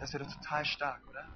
Das 0.00 0.12
wäre 0.14 0.26
total 0.26 0.64
stark, 0.64 1.00
oder? 1.08 1.28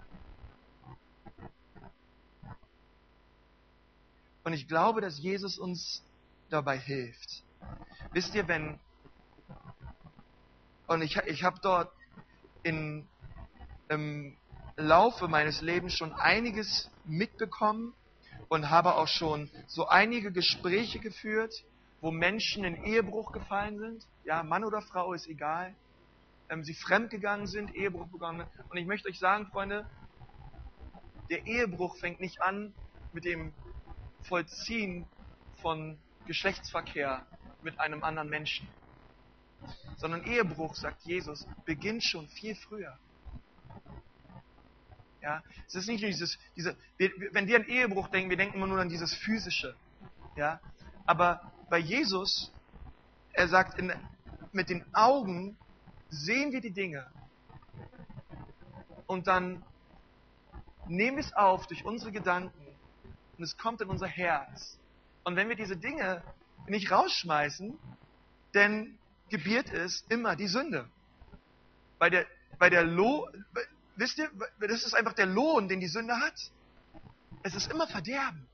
Und 4.42 4.54
ich 4.54 4.66
glaube, 4.66 5.00
dass 5.00 5.20
Jesus 5.20 5.56
uns 5.56 6.02
dabei 6.48 6.78
hilft. 6.78 7.44
Wisst 8.10 8.34
ihr, 8.34 8.48
wenn, 8.48 8.80
und 10.88 11.02
ich, 11.02 11.16
ich 11.16 11.44
habe 11.44 11.60
dort 11.62 11.92
in, 12.64 13.06
im 13.88 14.36
Laufe 14.80 15.28
meines 15.28 15.60
Lebens 15.60 15.94
schon 15.94 16.12
einiges 16.12 16.90
mitbekommen 17.04 17.94
und 18.48 18.70
habe 18.70 18.96
auch 18.96 19.08
schon 19.08 19.50
so 19.68 19.86
einige 19.86 20.32
Gespräche 20.32 21.00
geführt, 21.00 21.54
wo 22.00 22.10
Menschen 22.10 22.64
in 22.64 22.76
Ehebruch 22.84 23.32
gefallen 23.32 23.78
sind. 23.78 24.06
Ja, 24.24 24.42
Mann 24.42 24.64
oder 24.64 24.82
Frau 24.82 25.12
ist 25.12 25.28
egal. 25.28 25.76
Ähm, 26.48 26.64
sie 26.64 26.74
fremdgegangen 26.74 27.46
sind, 27.46 27.74
Ehebruch 27.74 28.08
begangen. 28.10 28.46
Und 28.70 28.76
ich 28.76 28.86
möchte 28.86 29.08
euch 29.08 29.18
sagen, 29.18 29.46
Freunde, 29.52 29.86
der 31.30 31.46
Ehebruch 31.46 31.96
fängt 31.98 32.20
nicht 32.20 32.42
an 32.42 32.74
mit 33.12 33.24
dem 33.24 33.54
Vollziehen 34.22 35.06
von 35.60 35.98
Geschlechtsverkehr 36.26 37.26
mit 37.62 37.78
einem 37.78 38.02
anderen 38.02 38.28
Menschen. 38.28 38.68
Sondern 39.98 40.24
Ehebruch, 40.24 40.74
sagt 40.74 41.02
Jesus, 41.02 41.46
beginnt 41.66 42.02
schon 42.02 42.26
viel 42.28 42.54
früher. 42.54 42.98
Ja, 45.22 45.42
es 45.66 45.74
ist 45.74 45.86
nicht 45.86 46.00
nur 46.00 46.10
dieses, 46.10 46.38
diese, 46.56 46.76
wenn 46.98 47.46
wir 47.46 47.56
an 47.56 47.64
Ehebruch 47.66 48.08
denken, 48.08 48.30
wir 48.30 48.36
denken 48.36 48.56
immer 48.56 48.66
nur 48.66 48.80
an 48.80 48.88
dieses 48.88 49.14
physische. 49.14 49.76
Ja, 50.36 50.60
aber 51.04 51.52
bei 51.68 51.78
Jesus, 51.78 52.52
er 53.32 53.48
sagt, 53.48 53.78
in, 53.78 53.92
mit 54.52 54.70
den 54.70 54.84
Augen 54.94 55.58
sehen 56.08 56.52
wir 56.52 56.60
die 56.60 56.70
Dinge 56.72 57.06
und 59.06 59.26
dann 59.26 59.62
nehmen 60.86 61.18
wir 61.18 61.24
es 61.24 61.32
auf 61.34 61.66
durch 61.66 61.84
unsere 61.84 62.12
Gedanken 62.12 62.66
und 63.36 63.44
es 63.44 63.56
kommt 63.58 63.80
in 63.82 63.88
unser 63.88 64.06
Herz 64.06 64.78
und 65.24 65.36
wenn 65.36 65.48
wir 65.48 65.56
diese 65.56 65.76
Dinge 65.76 66.22
nicht 66.66 66.90
rausschmeißen, 66.90 67.78
dann 68.52 68.98
gebiert 69.28 69.70
es 69.72 70.04
immer 70.08 70.34
die 70.34 70.48
Sünde. 70.48 70.88
Bei 71.98 72.10
der, 72.10 72.26
bei 72.58 72.70
der 72.70 72.84
Lohn, 72.84 73.44
wisst 74.00 74.18
ihr, 74.18 74.30
das 74.58 74.82
ist 74.82 74.94
einfach 74.94 75.12
der 75.12 75.26
Lohn, 75.26 75.68
den 75.68 75.78
die 75.78 75.86
Sünde 75.86 76.16
hat. 76.18 76.50
Es 77.42 77.54
ist 77.54 77.70
immer 77.70 77.86
Verderben. 77.86 78.48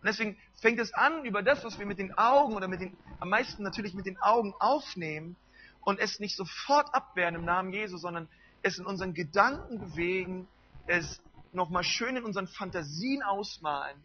Und 0.00 0.04
deswegen 0.04 0.38
fängt 0.60 0.78
es 0.78 0.92
an, 0.92 1.24
über 1.24 1.42
das, 1.42 1.64
was 1.64 1.78
wir 1.78 1.86
mit 1.86 1.98
den 1.98 2.16
Augen 2.16 2.54
oder 2.54 2.68
mit 2.68 2.80
den, 2.80 2.96
am 3.18 3.30
meisten 3.30 3.62
natürlich 3.62 3.94
mit 3.94 4.06
den 4.06 4.20
Augen 4.20 4.54
aufnehmen 4.60 5.36
und 5.80 5.98
es 5.98 6.20
nicht 6.20 6.36
sofort 6.36 6.94
abwehren 6.94 7.34
im 7.34 7.44
Namen 7.44 7.72
Jesu, 7.72 7.96
sondern 7.96 8.28
es 8.62 8.78
in 8.78 8.86
unseren 8.86 9.14
Gedanken 9.14 9.80
bewegen, 9.80 10.46
es 10.86 11.20
nochmal 11.52 11.84
schön 11.84 12.16
in 12.16 12.24
unseren 12.24 12.46
Fantasien 12.46 13.22
ausmalen 13.22 13.98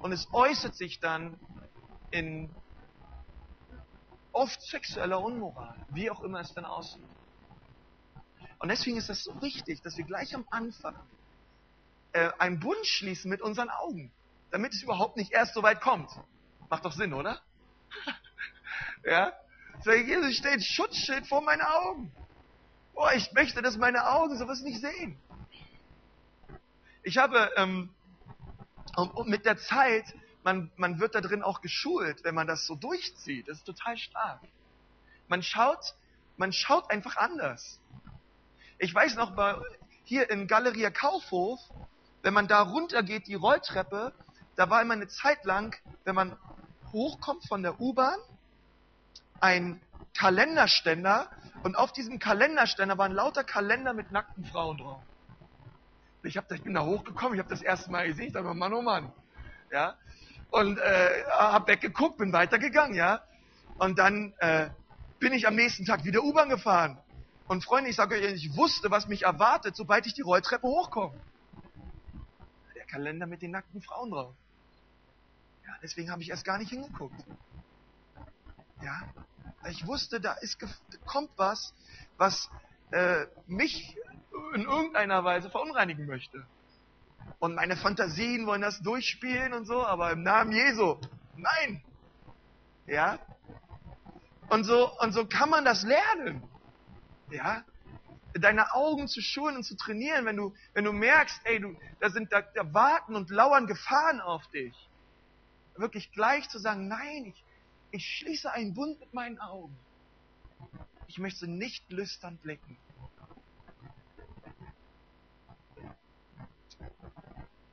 und 0.00 0.12
es 0.12 0.26
äußert 0.32 0.74
sich 0.74 1.00
dann 1.00 1.38
in 2.10 2.50
oft 4.32 4.60
sexueller 4.62 5.22
Unmoral, 5.22 5.76
wie 5.90 6.10
auch 6.10 6.22
immer 6.22 6.40
es 6.40 6.52
dann 6.54 6.64
aussieht. 6.64 7.04
Und 8.66 8.70
deswegen 8.70 8.96
ist 8.96 9.08
es 9.08 9.22
so 9.22 9.42
wichtig, 9.42 9.80
dass 9.82 9.96
wir 9.96 10.04
gleich 10.04 10.34
am 10.34 10.44
Anfang 10.50 10.96
äh, 12.10 12.32
einen 12.40 12.58
Bund 12.58 12.84
schließen 12.84 13.30
mit 13.30 13.40
unseren 13.40 13.70
Augen, 13.70 14.10
damit 14.50 14.74
es 14.74 14.82
überhaupt 14.82 15.16
nicht 15.16 15.30
erst 15.30 15.54
so 15.54 15.62
weit 15.62 15.80
kommt. 15.80 16.10
Macht 16.68 16.84
doch 16.84 16.90
Sinn, 16.90 17.14
oder? 17.14 17.40
ja? 19.04 19.32
Sag 19.84 19.98
ich, 19.98 20.08
Jesus 20.08 20.34
steht 20.34 20.64
Schutzschild 20.64 21.28
vor 21.28 21.42
meinen 21.42 21.60
Augen. 21.62 22.12
Boah, 22.92 23.12
ich 23.12 23.32
möchte, 23.34 23.62
dass 23.62 23.76
meine 23.76 24.04
Augen 24.04 24.36
sowas 24.36 24.62
nicht 24.62 24.80
sehen. 24.80 25.16
Ich 27.04 27.18
habe 27.18 27.48
ähm, 27.54 27.94
und 28.96 29.28
mit 29.28 29.46
der 29.46 29.58
Zeit, 29.58 30.12
man, 30.42 30.72
man 30.74 30.98
wird 30.98 31.14
da 31.14 31.20
drin 31.20 31.44
auch 31.44 31.60
geschult, 31.60 32.24
wenn 32.24 32.34
man 32.34 32.48
das 32.48 32.66
so 32.66 32.74
durchzieht. 32.74 33.46
Das 33.46 33.58
ist 33.58 33.64
total 33.64 33.96
stark. 33.96 34.40
Man 35.28 35.44
schaut, 35.44 35.94
man 36.36 36.52
schaut 36.52 36.90
einfach 36.90 37.16
anders. 37.16 37.78
Ich 38.78 38.94
weiß 38.94 39.16
noch, 39.16 39.34
bei, 39.34 39.54
hier 40.04 40.28
in 40.28 40.46
Galeria 40.46 40.90
Kaufhof, 40.90 41.58
wenn 42.22 42.34
man 42.34 42.46
da 42.46 42.60
runter 42.60 43.02
geht, 43.02 43.26
die 43.26 43.34
Rolltreppe, 43.34 44.12
da 44.54 44.68
war 44.68 44.82
immer 44.82 44.94
eine 44.94 45.08
Zeit 45.08 45.44
lang, 45.44 45.74
wenn 46.04 46.14
man 46.14 46.36
hochkommt 46.92 47.46
von 47.48 47.62
der 47.62 47.80
U-Bahn, 47.80 48.18
ein 49.40 49.80
Kalenderständer 50.14 51.30
und 51.62 51.76
auf 51.76 51.92
diesem 51.92 52.18
Kalenderständer 52.18 52.98
waren 52.98 53.12
lauter 53.12 53.44
Kalender 53.44 53.94
mit 53.94 54.12
nackten 54.12 54.44
Frauen 54.44 54.76
drauf. 54.76 55.02
Ich, 56.22 56.36
hab, 56.36 56.50
ich 56.52 56.62
bin 56.62 56.74
da 56.74 56.84
hochgekommen, 56.84 57.34
ich 57.34 57.38
habe 57.38 57.48
das 57.48 57.62
erste 57.62 57.90
Mal 57.90 58.08
gesehen, 58.08 58.26
ich 58.26 58.32
dachte, 58.32 58.52
Mann, 58.52 58.74
oh 58.74 58.82
Mann. 58.82 59.10
Ja? 59.70 59.94
Und 60.50 60.78
äh, 60.78 61.24
habe 61.30 61.72
weggeguckt, 61.72 62.18
bin 62.18 62.32
weitergegangen, 62.32 62.94
ja. 62.94 63.22
Und 63.78 63.98
dann 63.98 64.34
äh, 64.38 64.68
bin 65.18 65.32
ich 65.32 65.46
am 65.46 65.54
nächsten 65.54 65.86
Tag 65.86 66.04
wieder 66.04 66.22
U-Bahn 66.22 66.48
gefahren. 66.48 66.98
Und 67.48 67.64
Freunde, 67.64 67.90
ich 67.90 67.96
sage 67.96 68.16
euch, 68.16 68.32
ich 68.32 68.56
wusste, 68.56 68.90
was 68.90 69.06
mich 69.06 69.22
erwartet, 69.22 69.76
sobald 69.76 70.06
ich 70.06 70.14
die 70.14 70.22
Rolltreppe 70.22 70.66
hochkomme. 70.66 71.18
Der 72.74 72.84
Kalender 72.86 73.26
mit 73.26 73.42
den 73.42 73.52
nackten 73.52 73.80
Frauen 73.82 74.10
drauf. 74.10 74.34
Ja, 75.64 75.74
deswegen 75.82 76.10
habe 76.10 76.22
ich 76.22 76.30
erst 76.30 76.44
gar 76.44 76.58
nicht 76.58 76.70
hingeguckt. 76.70 77.14
Ja, 78.82 79.02
ich 79.68 79.86
wusste, 79.86 80.20
da 80.20 80.32
ist, 80.34 80.58
kommt 81.04 81.30
was, 81.36 81.72
was 82.16 82.50
äh, 82.90 83.26
mich 83.46 83.96
in 84.54 84.62
irgendeiner 84.62 85.24
Weise 85.24 85.50
verunreinigen 85.50 86.06
möchte. 86.06 86.44
Und 87.38 87.54
meine 87.54 87.76
Fantasien 87.76 88.46
wollen 88.46 88.62
das 88.62 88.80
durchspielen 88.80 89.52
und 89.52 89.66
so, 89.66 89.84
aber 89.84 90.10
im 90.10 90.22
Namen 90.22 90.52
Jesu, 90.52 90.98
nein. 91.36 91.82
Ja? 92.86 93.18
Und 94.48 94.64
so, 94.64 94.96
und 95.00 95.12
so 95.12 95.26
kann 95.26 95.50
man 95.50 95.64
das 95.64 95.82
lernen. 95.82 96.42
Ja? 97.30 97.64
Deine 98.34 98.74
Augen 98.74 99.08
zu 99.08 99.20
schulen 99.22 99.56
und 99.56 99.62
zu 99.64 99.76
trainieren, 99.76 100.24
wenn 100.26 100.36
du, 100.36 100.54
wenn 100.74 100.84
du 100.84 100.92
merkst, 100.92 101.40
ey, 101.44 101.60
du, 101.60 101.76
da 102.00 102.10
sind, 102.10 102.32
da, 102.32 102.42
da 102.42 102.72
warten 102.74 103.14
und 103.16 103.30
lauern 103.30 103.66
Gefahren 103.66 104.20
auf 104.20 104.46
dich. 104.48 104.74
Wirklich 105.76 106.12
gleich 106.12 106.48
zu 106.48 106.58
sagen, 106.58 106.88
nein, 106.88 107.26
ich, 107.26 107.44
ich 107.90 108.06
schließe 108.06 108.50
einen 108.52 108.74
Bund 108.74 109.00
mit 109.00 109.14
meinen 109.14 109.38
Augen. 109.38 109.76
Ich 111.06 111.18
möchte 111.18 111.46
nicht 111.46 111.90
lüstern 111.90 112.36
blicken. 112.38 112.76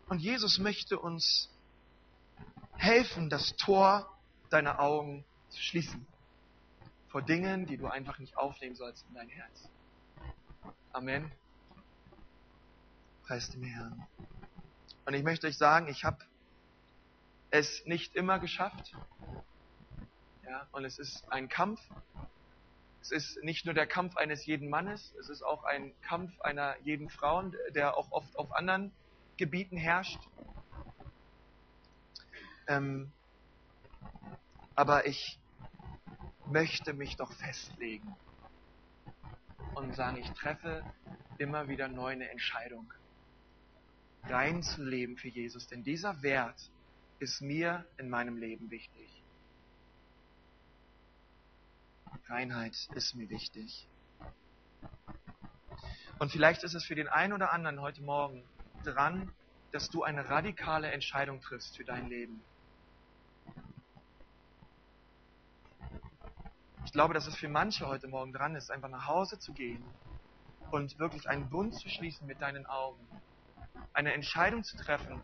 Und 0.08 0.20
Jesus 0.20 0.60
möchte 0.60 1.00
uns 1.00 1.50
helfen, 2.78 3.30
das 3.30 3.56
Tor 3.56 4.16
deiner 4.50 4.80
Augen 4.80 5.26
zu 5.50 5.62
schließen. 5.62 6.06
Vor 7.14 7.22
Dingen, 7.22 7.68
die 7.68 7.78
du 7.78 7.86
einfach 7.86 8.18
nicht 8.18 8.36
aufnehmen 8.38 8.74
sollst 8.76 9.06
in 9.08 9.14
dein 9.14 9.30
Herz. 9.30 9.70
Amen. 10.94 11.32
Preis 13.22 13.52
dem 13.52 13.62
Herrn. 13.62 14.08
Und 15.06 15.14
ich 15.14 15.22
möchte 15.22 15.46
euch 15.46 15.60
sagen, 15.60 15.88
ich 15.90 16.06
habe 16.06 16.18
es 17.52 17.86
nicht 17.86 18.16
immer 18.16 18.40
geschafft. 18.40 18.96
Ja, 20.44 20.68
und 20.72 20.86
es 20.86 20.98
ist 20.98 21.32
ein 21.32 21.50
Kampf. 21.50 21.80
Es 23.04 23.12
ist 23.12 23.44
nicht 23.44 23.66
nur 23.66 23.76
der 23.76 23.86
Kampf 23.86 24.18
eines 24.18 24.48
jeden 24.48 24.68
Mannes, 24.72 25.14
es 25.20 25.30
ist 25.30 25.44
auch 25.44 25.66
ein 25.66 25.94
Kampf 26.02 26.42
einer 26.42 26.80
jeden 26.80 27.12
Frau, 27.12 27.44
der 27.76 27.96
auch 27.96 28.12
oft 28.12 28.36
auf 28.40 28.52
anderen 28.54 28.92
Gebieten 29.38 29.78
herrscht. 29.78 30.20
Ähm, 32.66 33.12
aber 34.74 35.06
ich 35.06 35.38
möchte 36.48 36.94
mich 36.94 37.16
doch 37.16 37.32
festlegen 37.34 38.16
und 39.76 39.96
sagen, 39.96 40.18
ich 40.18 40.30
treffe 40.32 40.84
immer 41.38 41.68
wieder 41.68 41.88
neu 41.88 42.12
eine 42.12 42.30
Entscheidung, 42.30 42.94
rein 44.24 44.62
zu 44.64 44.84
leben 44.84 45.18
für 45.18 45.30
Jesus. 45.30 45.68
Denn 45.68 45.84
dieser 45.84 46.22
Wert 46.22 46.72
ist 47.20 47.42
mir 47.42 47.86
in 47.98 48.10
meinem 48.10 48.38
Leben 48.38 48.70
wichtig. 48.70 49.10
Reinheit 52.28 52.76
ist 52.96 53.16
mir 53.16 53.30
wichtig. 53.30 53.88
Und 56.20 56.32
vielleicht 56.32 56.64
ist 56.64 56.74
es 56.74 56.86
für 56.86 56.96
den 56.96 57.08
einen 57.08 57.34
oder 57.34 57.52
anderen 57.52 57.82
heute 57.82 58.02
Morgen 58.02 58.44
dran, 58.84 59.32
dass 59.72 59.90
du 59.90 60.04
eine 60.04 60.30
radikale 60.30 60.92
Entscheidung 60.92 61.42
triffst 61.42 61.76
für 61.76 61.84
dein 61.84 62.08
Leben. 62.08 62.42
Ich 66.94 66.96
glaube, 66.96 67.16
dass 67.16 67.26
es 67.26 67.36
für 67.36 67.50
manche 67.50 67.88
heute 67.88 68.08
Morgen 68.08 68.34
dran 68.34 68.54
ist, 68.54 68.70
einfach 68.70 68.88
nach 68.88 69.08
Hause 69.08 69.40
zu 69.40 69.52
gehen 69.52 69.84
und 70.70 71.00
wirklich 71.00 71.28
einen 71.28 71.50
Bund 71.50 71.74
zu 71.74 71.90
schließen 71.90 72.28
mit 72.28 72.40
deinen 72.40 72.68
Augen. 72.68 73.04
Eine 73.94 74.14
Entscheidung 74.14 74.64
zu 74.64 74.78
treffen 74.78 75.20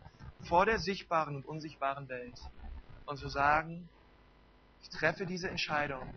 vor 0.48 0.66
der 0.66 0.80
sichtbaren 0.80 1.36
und 1.36 1.46
unsichtbaren 1.46 2.08
Welt 2.08 2.36
und 3.06 3.18
zu 3.18 3.28
sagen, 3.28 3.88
ich 4.82 4.88
treffe 4.88 5.26
diese 5.26 5.48
Entscheidung. 5.48 6.12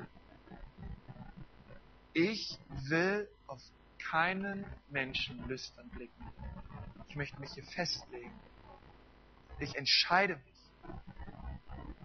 Ich 2.13 2.57
will 2.89 3.29
auf 3.45 3.61
keinen 4.09 4.65
Menschen 4.89 5.47
lüstern 5.47 5.87
blicken. 5.89 6.31
Ich 7.09 7.15
möchte 7.15 7.39
mich 7.39 7.51
hier 7.51 7.65
festlegen. 7.65 8.41
Ich 9.59 9.75
entscheide 9.75 10.35
mich, 10.35 10.71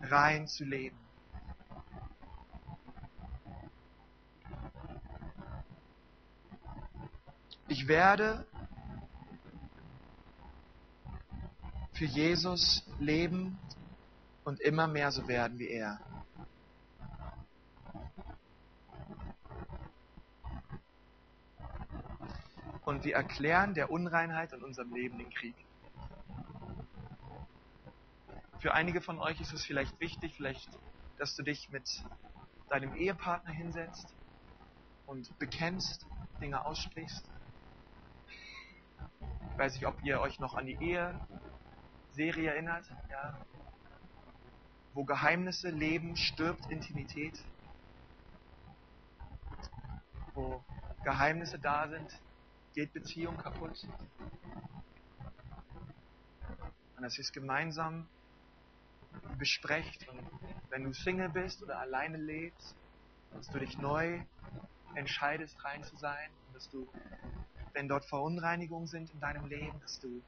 rein 0.03 0.47
zu 0.47 0.65
leben. 0.65 1.08
Ich 7.71 7.87
werde 7.87 8.47
für 11.93 12.07
Jesus 12.07 12.83
leben 12.99 13.59
und 14.45 14.59
immer 14.61 14.87
mehr 14.87 15.13
so 15.13 15.29
werden 15.29 15.59
wie 15.59 15.69
er. 15.69 16.01
Und 22.87 23.05
wir 23.05 23.15
erklären 23.15 23.75
der 23.75 23.91
Unreinheit 23.91 24.55
in 24.55 24.63
unserem 24.63 24.95
Leben 24.95 25.19
den 25.19 25.29
Krieg. 25.29 25.55
Für 28.61 28.73
einige 28.73 29.03
von 29.03 29.19
euch 29.19 29.43
ist 29.43 29.53
es 29.53 29.63
vielleicht 29.67 30.01
wichtig, 30.01 30.35
vielleicht, 30.37 30.71
dass 31.19 31.37
du 31.37 31.43
dich 31.43 31.69
mit 31.69 32.03
deinem 32.71 32.95
Ehepartner 32.95 33.53
hinsetzt 33.53 34.15
und 35.05 35.39
bekennst, 35.39 36.07
Dinge 36.41 36.65
aussprichst. 36.65 37.29
Ich 39.59 39.65
weiß 39.65 39.75
nicht, 39.75 39.87
ob 39.87 40.01
ihr 40.05 40.21
euch 40.21 40.39
noch 40.39 40.55
an 40.55 40.67
die 40.67 40.79
Ehe-Serie 40.81 42.53
erinnert, 42.53 42.85
ja? 43.11 43.37
wo 44.95 45.03
Geheimnisse 45.03 45.71
leben, 45.71 46.17
stirbt 46.17 46.71
Intimität, 46.71 47.45
wo 50.33 50.63
Geheimnisse 51.03 51.59
da 51.59 51.89
sind, 51.89 52.21
geht 52.73 52.93
Beziehung 52.93 53.37
kaputt. 53.37 53.85
Und 56.97 57.03
dass 57.03 57.19
ihr 57.19 57.23
es 57.23 57.33
gemeinsam 57.33 58.09
besprecht. 59.39 60.09
Und 60.09 60.21
wenn 60.69 60.85
du 60.85 60.93
Single 60.93 61.31
bist 61.31 61.65
oder 61.65 61.81
alleine 61.81 62.17
lebst, 62.17 62.77
dass 63.33 63.49
du 63.49 63.59
dich 63.59 63.77
neu 63.77 64.21
entscheidest, 64.95 65.65
rein 65.65 65.83
zu 65.83 65.97
sein. 65.97 66.31
Dass 66.55 66.71
du 66.71 66.87
wenn 67.79 67.87
dort 67.87 68.05
Verunreinigungen 68.07 68.89
sind 68.89 69.09
in 69.13 69.21
deinem 69.21 69.47
Leben, 69.47 69.79
dass 69.81 70.01
du 70.01 70.21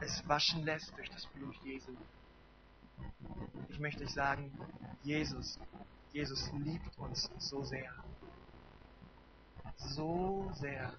es 0.00 0.26
waschen 0.26 0.64
lässt 0.64 0.96
durch 0.96 1.10
das 1.10 1.26
Blut 1.26 1.54
Jesu. 1.62 1.94
Ich 3.68 3.78
möchte 3.78 4.02
euch 4.02 4.14
sagen, 4.14 4.50
Jesus, 5.02 5.60
Jesus 6.10 6.50
liebt 6.52 6.98
uns 6.98 7.30
so 7.36 7.62
sehr. 7.64 7.92
So 9.76 10.50
sehr. 10.54 10.94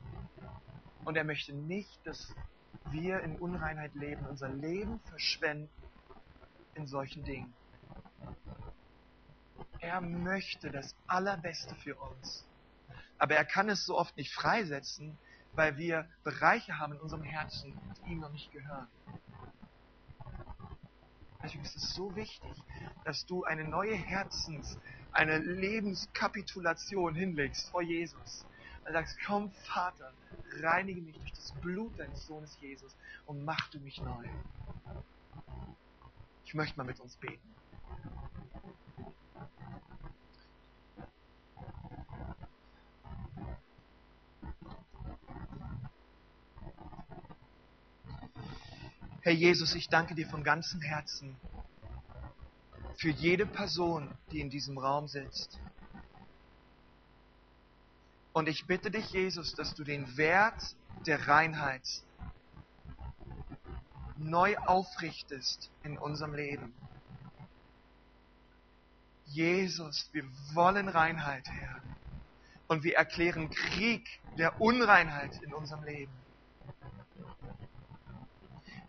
Und 1.04 1.18
er 1.18 1.24
möchte 1.24 1.52
nicht, 1.52 2.00
dass 2.06 2.32
wir 2.92 3.22
in 3.22 3.36
Unreinheit 3.38 3.96
leben, 3.96 4.28
unser 4.28 4.50
Leben 4.50 5.00
verschwenden 5.06 5.68
in 6.76 6.86
solchen 6.86 7.24
Dingen. 7.24 7.52
Er 9.80 10.00
möchte 10.00 10.70
das 10.70 10.94
Allerbeste 11.08 11.74
für 11.74 11.96
uns. 11.96 12.46
Aber 13.18 13.34
er 13.34 13.46
kann 13.46 13.68
es 13.68 13.84
so 13.88 13.98
oft 13.98 14.16
nicht 14.16 14.32
freisetzen, 14.32 15.18
weil 15.54 15.78
wir 15.78 16.08
Bereiche 16.24 16.78
haben 16.80 16.94
in 16.94 17.00
unserem 17.00 17.24
Herzen, 17.24 17.74
die 18.06 18.12
ihm 18.12 18.20
noch 18.20 18.32
nicht 18.32 18.52
gehören. 18.52 18.88
Deswegen 21.42 21.64
ist 21.64 21.76
es 21.76 21.94
so 21.94 22.16
wichtig, 22.16 22.52
dass 23.06 23.26
du 23.26 23.44
eine 23.44 23.64
neue 23.64 23.96
Herzens-, 23.96 24.78
eine 25.12 25.38
Lebenskapitulation 25.38 27.16
hinlegst 27.16 27.70
vor 27.70 27.82
Jesus. 27.82 28.46
Und 28.86 28.94
sagst, 28.94 29.18
komm 29.26 29.52
Vater, 29.52 30.14
reinige 30.62 31.02
mich 31.02 31.16
durch 31.18 31.34
das 31.34 31.52
Blut 31.62 31.98
deines 32.00 32.26
Sohnes 32.26 32.58
Jesus 32.60 32.96
und 33.26 33.46
mach 33.46 33.70
du 33.70 33.80
mich 33.80 34.02
neu. 34.02 34.26
Ich 36.44 36.54
möchte 36.54 36.78
mal 36.78 36.86
mit 36.86 37.00
uns 37.00 37.16
beten. 37.18 37.56
Herr 49.30 49.36
Jesus, 49.36 49.76
ich 49.76 49.90
danke 49.90 50.16
dir 50.16 50.28
von 50.28 50.44
ganzem 50.44 50.82
Herzen 50.82 51.40
für 52.98 53.12
jede 53.12 53.46
Person, 53.46 54.10
die 54.32 54.40
in 54.40 54.50
diesem 54.50 54.80
Raum 54.80 55.08
sitzt. 55.08 55.60
Und 58.34 58.50
ich 58.50 58.66
bitte 58.66 58.90
dich, 58.90 59.08
Jesus, 59.12 59.54
dass 59.54 59.76
du 59.76 59.84
den 59.84 60.18
Wert 60.18 60.76
der 61.06 61.28
Reinheit 61.28 61.88
neu 64.18 64.58
aufrichtest 64.58 65.70
in 65.84 66.00
unserem 66.00 66.34
Leben. 66.34 66.74
Jesus, 69.28 70.10
wir 70.12 70.24
wollen 70.56 70.90
Reinheit, 70.90 71.48
Herr. 71.48 71.84
Und 72.68 72.84
wir 72.84 72.96
erklären 72.96 73.52
Krieg 73.52 74.10
der 74.40 74.60
Unreinheit 74.60 75.40
in 75.44 75.54
unserem 75.54 75.84
Leben. 75.84 76.29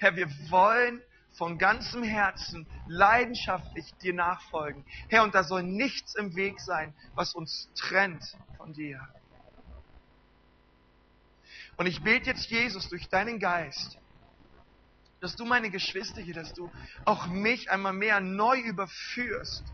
Herr, 0.00 0.16
wir 0.16 0.30
wollen 0.48 1.02
von 1.36 1.58
ganzem 1.58 2.02
Herzen 2.02 2.66
leidenschaftlich 2.86 3.94
dir 3.98 4.14
nachfolgen. 4.14 4.86
Herr, 5.08 5.22
und 5.22 5.34
da 5.34 5.44
soll 5.44 5.62
nichts 5.62 6.14
im 6.14 6.34
Weg 6.34 6.58
sein, 6.58 6.94
was 7.14 7.34
uns 7.34 7.68
trennt 7.74 8.24
von 8.56 8.72
dir. 8.72 9.06
Und 11.76 11.84
ich 11.84 12.02
bete 12.02 12.30
jetzt, 12.30 12.48
Jesus, 12.48 12.88
durch 12.88 13.10
deinen 13.10 13.38
Geist, 13.38 13.98
dass 15.20 15.36
du 15.36 15.44
meine 15.44 15.70
Geschwister 15.70 16.22
hier, 16.22 16.34
dass 16.34 16.54
du 16.54 16.70
auch 17.04 17.26
mich 17.26 17.70
einmal 17.70 17.92
mehr 17.92 18.20
neu 18.20 18.58
überführst 18.58 19.64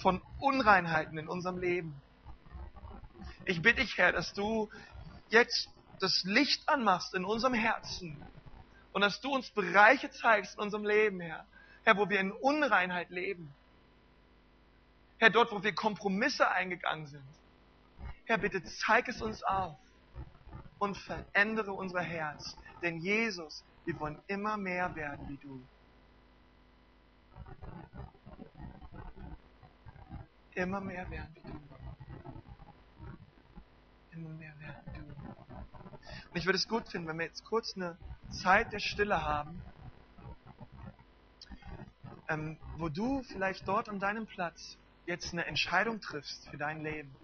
von 0.00 0.22
Unreinheiten 0.38 1.18
in 1.18 1.28
unserem 1.28 1.58
Leben. 1.58 2.00
Ich 3.44 3.60
bitte 3.60 3.82
dich, 3.82 3.98
Herr, 3.98 4.12
dass 4.12 4.32
du 4.32 4.70
jetzt 5.28 5.68
das 6.00 6.22
Licht 6.24 6.66
anmachst 6.70 7.14
in 7.14 7.26
unserem 7.26 7.54
Herzen 7.54 8.16
und 8.92 9.00
dass 9.00 9.20
du 9.20 9.34
uns 9.34 9.50
Bereiche 9.50 10.10
zeigst 10.10 10.54
in 10.56 10.60
unserem 10.60 10.84
Leben, 10.84 11.20
Herr. 11.20 11.46
Herr, 11.84 11.96
wo 11.96 12.08
wir 12.08 12.20
in 12.20 12.30
Unreinheit 12.30 13.10
leben. 13.10 13.52
Herr, 15.18 15.30
dort, 15.30 15.52
wo 15.52 15.62
wir 15.62 15.74
Kompromisse 15.74 16.50
eingegangen 16.50 17.06
sind. 17.06 17.24
Herr, 18.24 18.38
bitte 18.38 18.62
zeig 18.62 19.08
es 19.08 19.20
uns 19.22 19.42
auf 19.42 19.76
und 20.78 20.96
verändere 20.96 21.72
unser 21.72 22.00
Herz. 22.00 22.56
Denn 22.82 22.98
Jesus, 22.98 23.64
wir 23.84 23.98
wollen 23.98 24.20
immer 24.26 24.56
mehr 24.56 24.94
werden 24.94 25.28
wie 25.28 25.36
du. 25.36 25.62
Immer 30.54 30.80
mehr 30.80 31.08
werden 31.10 31.34
wie 31.34 31.40
du. 31.40 31.60
Immer 34.12 34.30
mehr 34.30 34.58
werden 34.60 34.82
wie 34.86 34.98
du. 34.98 35.04
Und 36.30 36.36
ich 36.36 36.46
würde 36.46 36.58
es 36.58 36.68
gut 36.68 36.88
finden, 36.88 37.08
wenn 37.08 37.18
wir 37.18 37.26
jetzt 37.26 37.44
kurz 37.44 37.76
eine 37.76 37.96
Zeit 38.32 38.72
der 38.72 38.80
Stille 38.80 39.22
haben, 39.22 39.62
ähm, 42.28 42.58
wo 42.76 42.88
du 42.88 43.22
vielleicht 43.22 43.66
dort 43.68 43.88
an 43.88 44.00
deinem 44.00 44.26
Platz 44.26 44.76
jetzt 45.06 45.32
eine 45.32 45.46
Entscheidung 45.46 46.00
triffst 46.00 46.48
für 46.48 46.56
dein 46.56 46.82
Leben. 46.82 47.14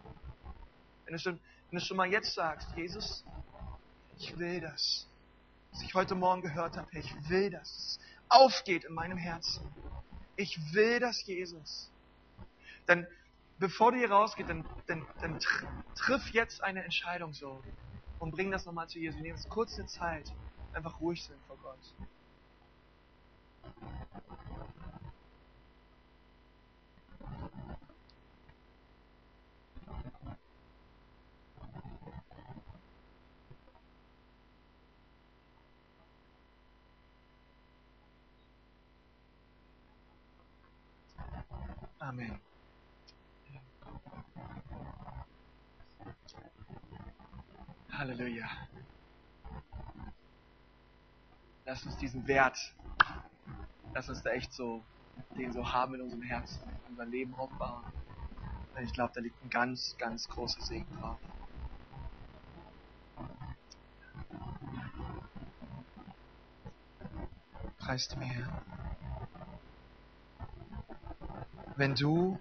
Wenn 1.04 1.14
du 1.14 1.18
schon, 1.18 1.40
wenn 1.70 1.78
du 1.78 1.84
schon 1.84 1.96
mal 1.96 2.10
jetzt 2.10 2.34
sagst, 2.34 2.68
Jesus, 2.76 3.24
ich 4.18 4.38
will 4.38 4.60
das 4.60 5.08
was 5.78 5.82
ich 5.82 5.94
heute 5.94 6.14
Morgen 6.14 6.42
gehört 6.42 6.76
habe, 6.76 6.88
ich 6.98 7.14
will, 7.28 7.50
dass 7.50 7.68
es 7.68 8.00
aufgeht 8.28 8.84
in 8.84 8.94
meinem 8.94 9.16
Herzen. 9.16 9.64
Ich 10.36 10.58
will 10.72 10.98
das, 11.00 11.24
Jesus. 11.24 11.90
Dann, 12.86 13.06
bevor 13.58 13.92
du 13.92 13.98
hier 13.98 14.10
rausgehst, 14.10 14.48
dann, 14.48 14.64
dann, 14.86 15.06
dann 15.20 15.38
triff 15.94 16.30
jetzt 16.30 16.62
eine 16.62 16.82
Entscheidung 16.82 17.32
so 17.32 17.62
und 18.18 18.32
bring 18.32 18.50
das 18.50 18.64
nochmal 18.66 18.88
zu 18.88 18.98
Jesus. 18.98 19.20
Nimm 19.20 19.34
uns 19.34 19.48
kurz 19.48 19.76
Zeit, 19.86 20.32
einfach 20.72 21.00
ruhig 21.00 21.22
sind 21.22 21.42
vor 21.46 21.56
Gott. 21.58 21.78
Amen. 41.98 42.40
Halleluja. 47.92 48.67
Lass 51.68 51.84
uns 51.84 51.98
diesen 51.98 52.26
Wert, 52.26 52.58
lass 53.92 54.08
uns 54.08 54.22
da 54.22 54.30
echt 54.30 54.54
so, 54.54 54.82
den 55.36 55.52
so 55.52 55.70
haben 55.70 55.94
in 55.94 56.00
unserem 56.00 56.22
Herzen, 56.22 56.62
in 56.62 56.92
unser 56.92 57.04
Leben 57.04 57.34
aufbauen. 57.34 57.84
Denn 58.74 58.84
ich 58.84 58.92
glaube, 58.94 59.12
da 59.14 59.20
liegt 59.20 59.36
ein 59.44 59.50
ganz, 59.50 59.94
ganz 59.98 60.26
großer 60.30 60.62
Segen 60.62 60.88
drauf. 60.98 61.18
Preist 67.78 68.16
mir, 68.16 68.24
Herr 68.24 68.62
wenn 71.78 71.94
du 71.94 72.40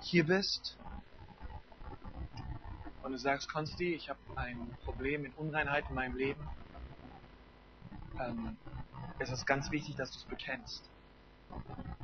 hier 0.00 0.24
bist 0.24 0.78
und 3.02 3.10
du 3.10 3.18
sagst, 3.18 3.48
Konsti, 3.48 3.94
ich 3.94 4.08
habe 4.08 4.20
ein 4.36 4.76
Problem 4.84 5.22
mit 5.22 5.36
Unreinheit 5.36 5.86
in 5.88 5.96
meinem 5.96 6.16
Leben, 6.16 6.48
ähm, 8.20 8.56
es 9.18 9.30
ist 9.30 9.46
ganz 9.46 9.70
wichtig, 9.70 9.96
dass 9.96 10.10
du 10.12 10.18
es 10.18 10.24
bekennst. 10.24 10.90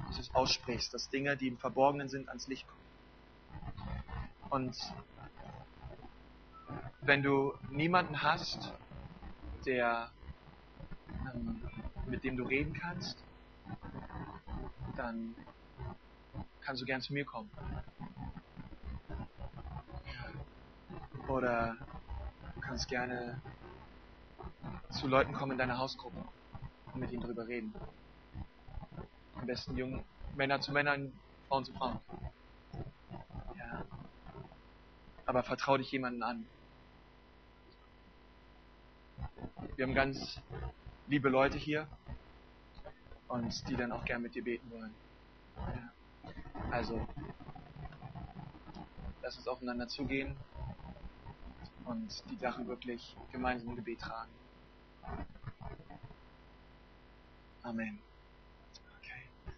Dass 0.07 0.17
du 0.17 0.23
es 0.23 0.35
aussprichst, 0.35 0.93
dass 0.95 1.11
Dinge, 1.11 1.37
die 1.37 1.49
im 1.49 1.59
Verborgenen 1.59 2.09
sind, 2.09 2.29
ans 2.29 2.47
Licht 2.47 2.67
kommen. 2.67 2.83
Und 4.51 4.77
wenn 7.01 7.23
du 7.23 7.55
niemanden 7.71 8.23
hast, 8.23 8.73
der, 9.67 10.11
ähm, 11.35 11.63
mit 12.07 12.25
dem 12.25 12.37
du 12.37 12.45
reden 12.45 12.75
kannst, 12.75 13.17
dann 14.97 15.35
kannst 16.61 16.83
du 16.83 16.87
gern 16.87 17.01
zu 17.01 17.13
mir 17.13 17.25
kommen. 17.25 17.51
Oder 21.29 21.77
du 22.55 22.61
kannst 22.61 22.89
gerne 22.89 23.41
zu 24.93 25.07
Leuten 25.07 25.33
kommen 25.33 25.53
in 25.53 25.59
deiner 25.59 25.79
Hausgruppe 25.79 26.23
und 26.93 27.01
mit 27.01 27.11
ihnen 27.11 27.23
drüber 27.23 27.47
reden. 27.49 27.75
Am 29.35 29.47
besten 29.47 29.77
jungen 29.77 30.05
Männer 30.37 30.61
zu 30.61 30.71
Männern, 30.73 31.13
Frauen 31.49 31.65
zu 31.65 31.73
Frauen. 31.73 31.99
Ja. 33.59 33.85
Aber 35.25 35.43
vertrau 35.43 35.79
dich 35.79 35.91
jemanden 35.91 36.23
an. 36.23 36.47
Wir 39.77 39.87
haben 39.87 39.95
ganz 39.95 40.41
liebe 41.09 41.31
Leute 41.31 41.57
hier 41.57 41.89
und 43.29 43.69
die 43.69 43.77
dann 43.77 43.93
auch 43.93 44.05
gern 44.05 44.21
mit 44.21 44.35
dir 44.35 44.45
beten 44.45 44.71
wollen. 44.71 44.95
Ja. 45.57 46.33
Also, 46.71 47.07
lass 49.23 49.37
uns 49.39 49.49
aufeinander 49.49 49.89
zugehen 49.89 50.37
und 51.87 52.23
die 52.31 52.37
Sachen 52.37 52.69
wirklich 52.69 53.17
gemeinsam 53.33 53.71
im 53.71 53.77
Gebet 53.77 54.01
tragen. 54.01 54.31
Amen. 57.65 58.01